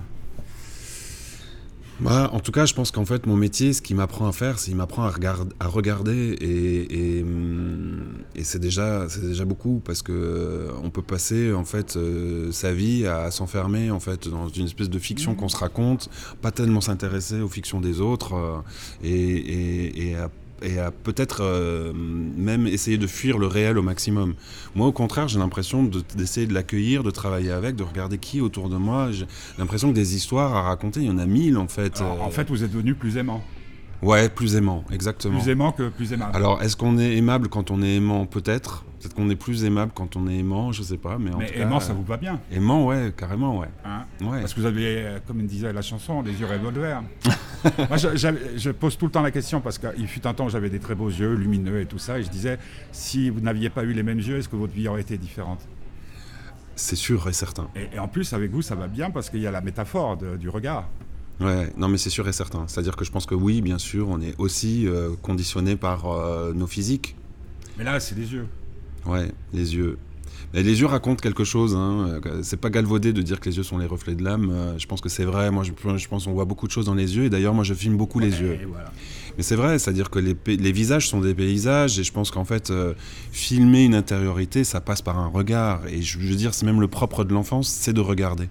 Bah, 2.00 2.30
en 2.32 2.38
tout 2.38 2.52
cas, 2.52 2.64
je 2.64 2.74
pense 2.74 2.92
qu'en 2.92 3.04
fait, 3.04 3.26
mon 3.26 3.36
métier, 3.36 3.72
ce 3.72 3.82
qu'il 3.82 3.96
m'apprend 3.96 4.28
à 4.28 4.32
faire, 4.32 4.58
c'est 4.58 4.66
qu'il 4.66 4.76
m'apprend 4.76 5.04
à, 5.04 5.12
à, 5.58 5.66
regarder 5.66 6.32
et, 6.40 7.24
et, 8.36 8.44
c'est 8.44 8.60
déjà, 8.60 9.08
c'est 9.08 9.26
déjà 9.26 9.44
beaucoup 9.44 9.82
parce 9.84 10.02
que 10.02 10.12
euh, 10.12 10.70
on 10.82 10.90
peut 10.90 11.02
passer 11.02 11.52
en 11.52 11.64
fait 11.64 11.96
euh, 11.96 12.52
sa 12.52 12.72
vie 12.72 13.04
à 13.06 13.30
s'enfermer 13.30 13.90
en 13.90 14.00
fait 14.00 14.28
dans 14.28 14.48
une 14.48 14.66
espèce 14.66 14.88
de 14.88 14.98
fiction 14.98 15.32
mmh. 15.32 15.36
qu'on 15.36 15.48
se 15.48 15.56
raconte, 15.56 16.08
pas 16.40 16.52
tellement 16.52 16.80
s'intéresser 16.80 17.40
aux 17.40 17.48
fictions 17.48 17.80
des 17.80 18.00
autres 18.00 18.34
euh, 18.34 18.58
et, 19.02 20.08
et 20.10 20.14
à 20.14 20.30
et 20.62 20.78
à 20.78 20.90
peut-être 20.90 21.42
euh, 21.42 21.92
même 21.94 22.66
essayer 22.66 22.98
de 22.98 23.06
fuir 23.06 23.38
le 23.38 23.46
réel 23.46 23.78
au 23.78 23.82
maximum. 23.82 24.34
Moi, 24.74 24.86
au 24.86 24.92
contraire, 24.92 25.28
j'ai 25.28 25.38
l'impression 25.38 25.82
d'essayer 26.16 26.46
de, 26.46 26.54
l'accueillir, 26.54 27.02
de 27.02 27.10
travailler 27.10 27.50
avec, 27.50 27.76
de 27.76 27.82
regarder 27.82 28.18
qui 28.18 28.40
autour 28.40 28.68
de 28.68 28.76
moi. 28.76 29.10
J'ai 29.12 29.26
l'impression 29.58 29.90
que 29.90 29.94
des 29.94 30.16
histoires 30.16 30.54
à 30.54 30.62
raconter, 30.62 31.00
il 31.00 31.06
y 31.06 31.10
en 31.10 31.18
a 31.18 31.26
mille 31.26 31.56
en 31.56 31.68
fait. 31.68 32.00
En 32.00 32.30
fait, 32.30 32.48
vous 32.48 32.64
êtes 32.64 32.72
devenu 32.72 32.94
plus 32.94 33.16
aimant. 33.16 33.42
Ouais, 34.02 34.28
plus 34.28 34.54
aimant, 34.56 34.84
exactement. 34.92 35.38
Plus 35.38 35.50
aimant 35.50 35.72
que 35.72 35.88
plus 35.88 36.12
aimable. 36.12 36.36
Alors, 36.36 36.62
est-ce 36.62 36.76
qu'on 36.76 36.98
est 36.98 37.16
aimable 37.16 37.48
quand 37.48 37.70
on 37.70 37.82
est 37.82 37.96
aimant 37.96 38.26
Peut-être? 38.26 38.84
Peut-être 38.98 39.14
qu'on 39.14 39.30
est 39.30 39.36
plus 39.36 39.64
aimable 39.64 39.92
quand 39.94 40.16
on 40.16 40.26
est 40.28 40.36
aimant, 40.36 40.72
je 40.72 40.82
sais 40.82 40.96
pas. 40.96 41.18
Mais, 41.18 41.32
en 41.32 41.38
mais 41.38 41.52
aimant, 41.56 41.78
ça 41.78 41.92
vous 41.92 42.02
va 42.02 42.16
bien? 42.16 42.40
Aimant, 42.50 42.86
ouais, 42.86 43.12
carrément, 43.16 43.58
ouais. 43.58 43.68
Hein? 43.84 44.04
Ouais. 44.20 44.40
Parce 44.40 44.54
que 44.54 44.60
vous 44.60 44.66
avez, 44.66 44.98
euh, 44.98 45.18
comme 45.26 45.44
disait 45.46 45.72
la 45.72 45.82
chanson, 45.82 46.22
des 46.22 46.32
yeux 46.32 46.46
revolver. 46.46 47.02
Moi, 47.88 47.96
je, 47.96 48.70
pose 48.70 48.96
tout 48.98 49.06
le 49.06 49.12
temps 49.12 49.22
la 49.22 49.30
question 49.30 49.60
parce 49.60 49.78
qu'il 49.78 50.06
fut 50.06 50.26
un 50.26 50.34
temps 50.34 50.46
où 50.46 50.50
j'avais 50.50 50.70
des 50.70 50.80
très 50.80 50.94
beaux 50.94 51.08
yeux, 51.08 51.34
lumineux 51.34 51.80
et 51.80 51.86
tout 51.86 51.98
ça, 51.98 52.18
et 52.18 52.22
je 52.22 52.30
disais, 52.30 52.58
si 52.92 53.30
vous 53.30 53.40
n'aviez 53.40 53.70
pas 53.70 53.82
eu 53.82 53.92
les 53.92 54.02
mêmes 54.02 54.18
yeux, 54.18 54.38
est-ce 54.38 54.48
que 54.48 54.56
votre 54.56 54.72
vie 54.72 54.88
aurait 54.88 55.00
été 55.00 55.16
différente? 55.16 55.66
C'est 56.76 56.96
sûr 56.96 57.28
et 57.28 57.32
certain. 57.32 57.68
Et, 57.74 57.98
en 57.98 58.06
plus, 58.06 58.32
avec 58.32 58.52
vous, 58.52 58.62
ça 58.62 58.76
va 58.76 58.86
bien 58.86 59.10
parce 59.10 59.30
qu'il 59.30 59.40
y 59.40 59.46
a 59.46 59.50
la 59.50 59.60
métaphore 59.60 60.16
du 60.16 60.48
regard. 60.48 60.88
Ouais, 61.40 61.72
non 61.76 61.88
mais 61.88 61.98
c'est 61.98 62.10
sûr 62.10 62.26
et 62.28 62.32
certain. 62.32 62.64
C'est-à-dire 62.66 62.96
que 62.96 63.04
je 63.04 63.12
pense 63.12 63.26
que 63.26 63.34
oui, 63.34 63.60
bien 63.60 63.78
sûr, 63.78 64.08
on 64.08 64.20
est 64.20 64.34
aussi 64.38 64.86
euh, 64.86 65.10
conditionné 65.22 65.76
par 65.76 66.06
euh, 66.06 66.52
nos 66.52 66.66
physiques. 66.66 67.14
Mais 67.76 67.84
là, 67.84 68.00
c'est 68.00 68.16
les 68.16 68.32
yeux. 68.32 68.46
Ouais, 69.06 69.30
les 69.52 69.76
yeux. 69.76 69.98
Mais 70.52 70.62
les 70.62 70.80
yeux 70.80 70.86
racontent 70.86 71.20
quelque 71.20 71.44
chose. 71.44 71.76
Hein. 71.76 72.20
C'est 72.42 72.56
pas 72.56 72.70
galvaudé 72.70 73.12
de 73.12 73.22
dire 73.22 73.38
que 73.38 73.48
les 73.48 73.56
yeux 73.56 73.62
sont 73.62 73.78
les 73.78 73.86
reflets 73.86 74.14
de 74.14 74.24
l'âme. 74.24 74.50
Euh, 74.50 74.78
je 74.78 74.86
pense 74.86 75.00
que 75.00 75.08
c'est 75.08 75.24
vrai. 75.24 75.50
Moi, 75.50 75.62
je, 75.62 75.72
je 75.96 76.08
pense 76.08 76.24
qu'on 76.24 76.32
voit 76.32 76.46
beaucoup 76.46 76.66
de 76.66 76.72
choses 76.72 76.86
dans 76.86 76.94
les 76.94 77.16
yeux. 77.16 77.24
Et 77.24 77.30
d'ailleurs, 77.30 77.54
moi, 77.54 77.64
je 77.64 77.74
filme 77.74 77.96
beaucoup 77.96 78.18
les 78.18 78.40
yeux. 78.40 78.58
Mais 79.36 79.44
c'est 79.44 79.56
vrai, 79.56 79.78
c'est-à-dire 79.78 80.10
que 80.10 80.18
les, 80.18 80.34
les, 80.46 80.72
visages 80.72 81.08
sont 81.08 81.20
des 81.20 81.34
paysages. 81.34 82.00
Et 82.00 82.02
je 82.02 82.12
pense 82.12 82.32
qu'en 82.32 82.44
fait, 82.44 82.72
filmer 83.30 83.84
une 83.84 83.94
intériorité, 83.94 84.64
ça 84.64 84.80
passe 84.80 85.02
par 85.02 85.18
un 85.18 85.28
regard. 85.28 85.86
Et 85.86 86.02
je 86.02 86.18
veux 86.18 86.34
dire, 86.34 86.54
c'est 86.54 86.66
même 86.66 86.80
le 86.80 86.88
propre 86.88 87.22
de 87.24 87.32
l'enfance, 87.32 87.68
c'est 87.68 87.92
de 87.92 88.00
regarder. 88.00 88.48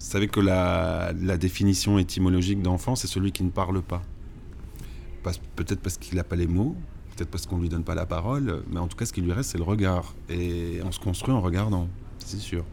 Vous 0.00 0.06
savez 0.06 0.28
que 0.28 0.40
la, 0.40 1.12
définition 1.36 1.98
étymologique 1.98 2.62
d'enfant, 2.62 2.96
c'est 2.96 3.06
celui 3.06 3.32
qui 3.32 3.44
ne 3.44 3.50
parle 3.50 3.82
pas. 3.82 4.00
Peut-être 5.54 5.80
parce 5.80 5.98
qu'il 5.98 6.16
n'a 6.16 6.24
pas 6.24 6.36
les 6.36 6.46
mots, 6.46 6.74
peut-être 7.14 7.28
parce 7.28 7.46
qu'on 7.46 7.58
ne 7.58 7.62
lui 7.62 7.68
donne 7.68 7.84
pas 7.84 7.94
la 7.94 8.06
parole, 8.06 8.62
mais 8.72 8.80
en 8.80 8.86
tout 8.86 8.96
cas, 8.96 9.04
ce 9.04 9.12
qui 9.12 9.20
lui 9.20 9.32
reste, 9.32 9.50
c'est 9.50 9.58
le 9.58 9.64
regard. 9.64 10.14
Et 10.30 10.80
on 10.86 10.90
se 10.90 10.98
construit 10.98 11.34
en 11.34 11.42
regardant, 11.42 11.86
c'est 12.18 12.38
sûr. 12.38 12.64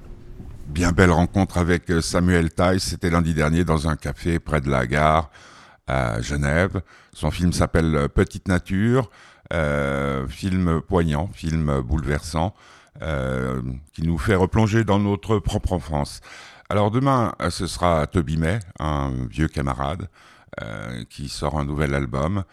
Bien 0.67 0.93
belle 0.93 1.11
rencontre 1.11 1.57
avec 1.57 1.91
euh, 1.91 2.01
Samuel 2.01 2.49
Taille, 2.49 2.79
c'était 2.79 3.09
lundi 3.09 3.33
dernier 3.33 3.65
dans 3.65 3.89
un 3.89 3.97
café 3.97 4.39
près 4.39 4.61
de 4.61 4.69
la 4.69 4.87
gare 4.87 5.29
à 5.85 6.21
Genève. 6.21 6.81
Son 7.11 7.29
film 7.29 7.51
s'appelle 7.51 7.93
euh, 7.93 8.07
Petite 8.07 8.47
Nature. 8.47 9.09
film 10.29 10.81
poignant, 10.81 11.29
film 11.33 11.81
bouleversant, 11.81 12.55
qui 13.93 14.01
nous 14.01 14.17
fait 14.17 14.35
replonger 14.35 14.85
dans 14.85 14.99
notre 14.99 15.39
propre 15.39 15.73
enfance. 15.73 16.21
Alors 16.69 16.91
demain, 16.91 17.33
ce 17.49 17.65
sera 17.65 18.07
Toby 18.07 18.37
May, 18.37 18.59
un 18.79 19.13
vieux 19.29 19.47
camarade, 19.47 20.09
qui 21.09 21.29
sort 21.29 21.57
un 21.57 21.63
nouvel 21.63 21.95
album. 21.95 22.43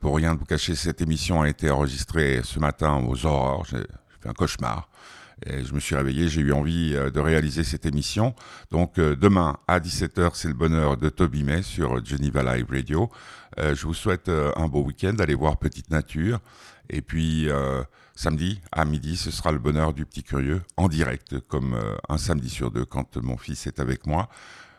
pour 0.00 0.16
rien 0.16 0.34
vous 0.34 0.44
cacher, 0.44 0.74
cette 0.74 1.02
émission 1.02 1.42
a 1.42 1.48
été 1.48 1.70
enregistrée 1.70 2.40
ce 2.44 2.58
matin 2.58 3.04
aux 3.06 3.26
aurores. 3.26 3.66
J'ai 3.66 3.82
fait 4.20 4.28
un 4.28 4.32
cauchemar. 4.32 4.88
Et 5.46 5.64
je 5.64 5.74
me 5.74 5.80
suis 5.80 5.94
réveillé, 5.94 6.28
j'ai 6.28 6.40
eu 6.40 6.52
envie 6.52 6.94
euh, 6.94 7.10
de 7.10 7.20
réaliser 7.20 7.64
cette 7.64 7.86
émission. 7.86 8.34
Donc 8.70 8.98
euh, 8.98 9.16
demain 9.16 9.56
à 9.66 9.80
17h, 9.80 10.30
c'est 10.34 10.48
le 10.48 10.54
bonheur 10.54 10.96
de 10.96 11.08
Toby 11.08 11.42
May 11.42 11.62
sur 11.62 12.04
Geneva 12.04 12.42
Live 12.42 12.66
Radio. 12.70 13.10
Euh, 13.58 13.74
je 13.74 13.86
vous 13.86 13.94
souhaite 13.94 14.28
un 14.28 14.68
beau 14.68 14.82
week-end, 14.82 15.14
allez 15.18 15.34
voir 15.34 15.56
Petite 15.56 15.90
Nature. 15.90 16.38
Et 16.92 17.02
puis 17.02 17.48
samedi 18.14 18.60
à 18.70 18.84
midi, 18.84 19.16
ce 19.16 19.30
sera 19.30 19.50
le 19.50 19.58
bonheur 19.58 19.94
du 19.94 20.04
petit 20.04 20.22
curieux 20.22 20.62
en 20.76 20.88
direct, 20.88 21.40
comme 21.48 21.76
un 22.08 22.18
samedi 22.18 22.50
sur 22.50 22.70
deux 22.70 22.84
quand 22.84 23.16
mon 23.16 23.36
fils 23.36 23.66
est 23.66 23.80
avec 23.80 24.06
moi. 24.06 24.28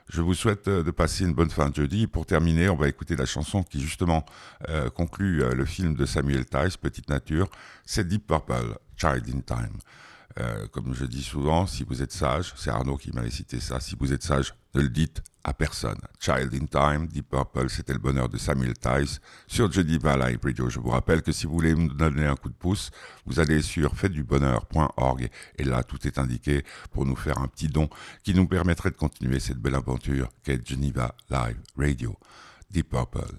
Je 0.10 0.22
vous 0.22 0.34
souhaite 0.34 0.70
de 0.70 0.92
passer 0.92 1.24
une 1.24 1.34
bonne 1.34 1.50
fin 1.50 1.70
de 1.70 1.76
jeudi. 1.76 2.08
Pour 2.08 2.26
terminer, 2.26 2.70
on 2.70 2.76
va 2.76 2.88
écouter 2.88 3.16
la 3.16 3.26
chanson 3.26 3.64
qui 3.64 3.82
justement 3.82 4.26
conclut 4.96 5.44
le 5.54 5.66
film 5.66 5.96
de 5.96 6.06
Samuel 6.06 6.46
Tice, 6.46 6.78
Petite 6.78 7.10
Nature. 7.10 7.48
C'est 7.86 8.08
Deep 8.08 8.28
Purple, 8.28 8.78
Child 8.96 9.28
in 9.34 9.40
Time. 9.42 9.78
Euh, 10.40 10.68
comme 10.68 10.94
je 10.96 11.06
dis 11.06 11.24
souvent, 11.24 11.68
si 11.68 11.84
vous 11.84 12.02
êtes 12.02 12.12
sage, 12.12 12.54
c'est 12.56 12.70
Arnaud 12.70 12.98
qui 12.98 13.12
m'avait 13.12 13.30
cité 13.30 13.60
ça, 13.60 13.80
si 13.80 13.96
vous 14.00 14.14
êtes 14.14 14.24
sage, 14.24 14.54
ne 14.74 14.82
le 14.82 14.90
dites 14.90 15.22
à 15.44 15.54
personne. 15.54 16.00
Child 16.20 16.54
in 16.54 16.66
Time, 16.66 17.08
Deep 17.08 17.30
Purple, 17.30 17.70
c'était 17.70 17.94
le 17.94 18.00
bonheur 18.00 18.30
de 18.30 18.38
Samuel 18.38 18.74
Tice 18.74 19.20
sur 19.46 19.72
Geneva 19.72 20.18
Live 20.18 20.40
Radio. 20.44 20.70
Je 20.70 20.80
vous 20.80 20.90
rappelle 20.90 21.22
que 21.22 21.32
si 21.32 21.46
vous 21.46 21.54
voulez 21.54 21.76
me 21.76 21.90
donner 21.90 22.26
un 22.26 22.36
coup 22.36 22.50
de 22.50 22.56
pouce, 22.56 22.90
vous 23.26 23.40
allez 23.40 23.62
sur 23.62 23.96
faitdubonheur.org 23.96 25.30
et 25.58 25.64
là, 25.64 25.84
tout 25.84 26.08
est 26.08 26.18
indiqué 26.18 26.64
pour 26.92 27.06
nous 27.06 27.16
faire 27.16 27.38
un 27.40 27.48
petit 27.48 27.68
don 27.68 27.90
qui 28.24 28.34
nous 28.34 28.48
permettrait 28.48 28.92
de 28.92 28.98
continuer 28.98 29.40
cette 29.40 29.60
belle 29.60 29.76
aventure 29.76 30.30
qu'est 30.44 30.66
Geneva 30.66 31.14
Live 31.30 31.60
Radio. 31.78 32.18
Deep 32.72 32.90
Purple. 32.90 33.36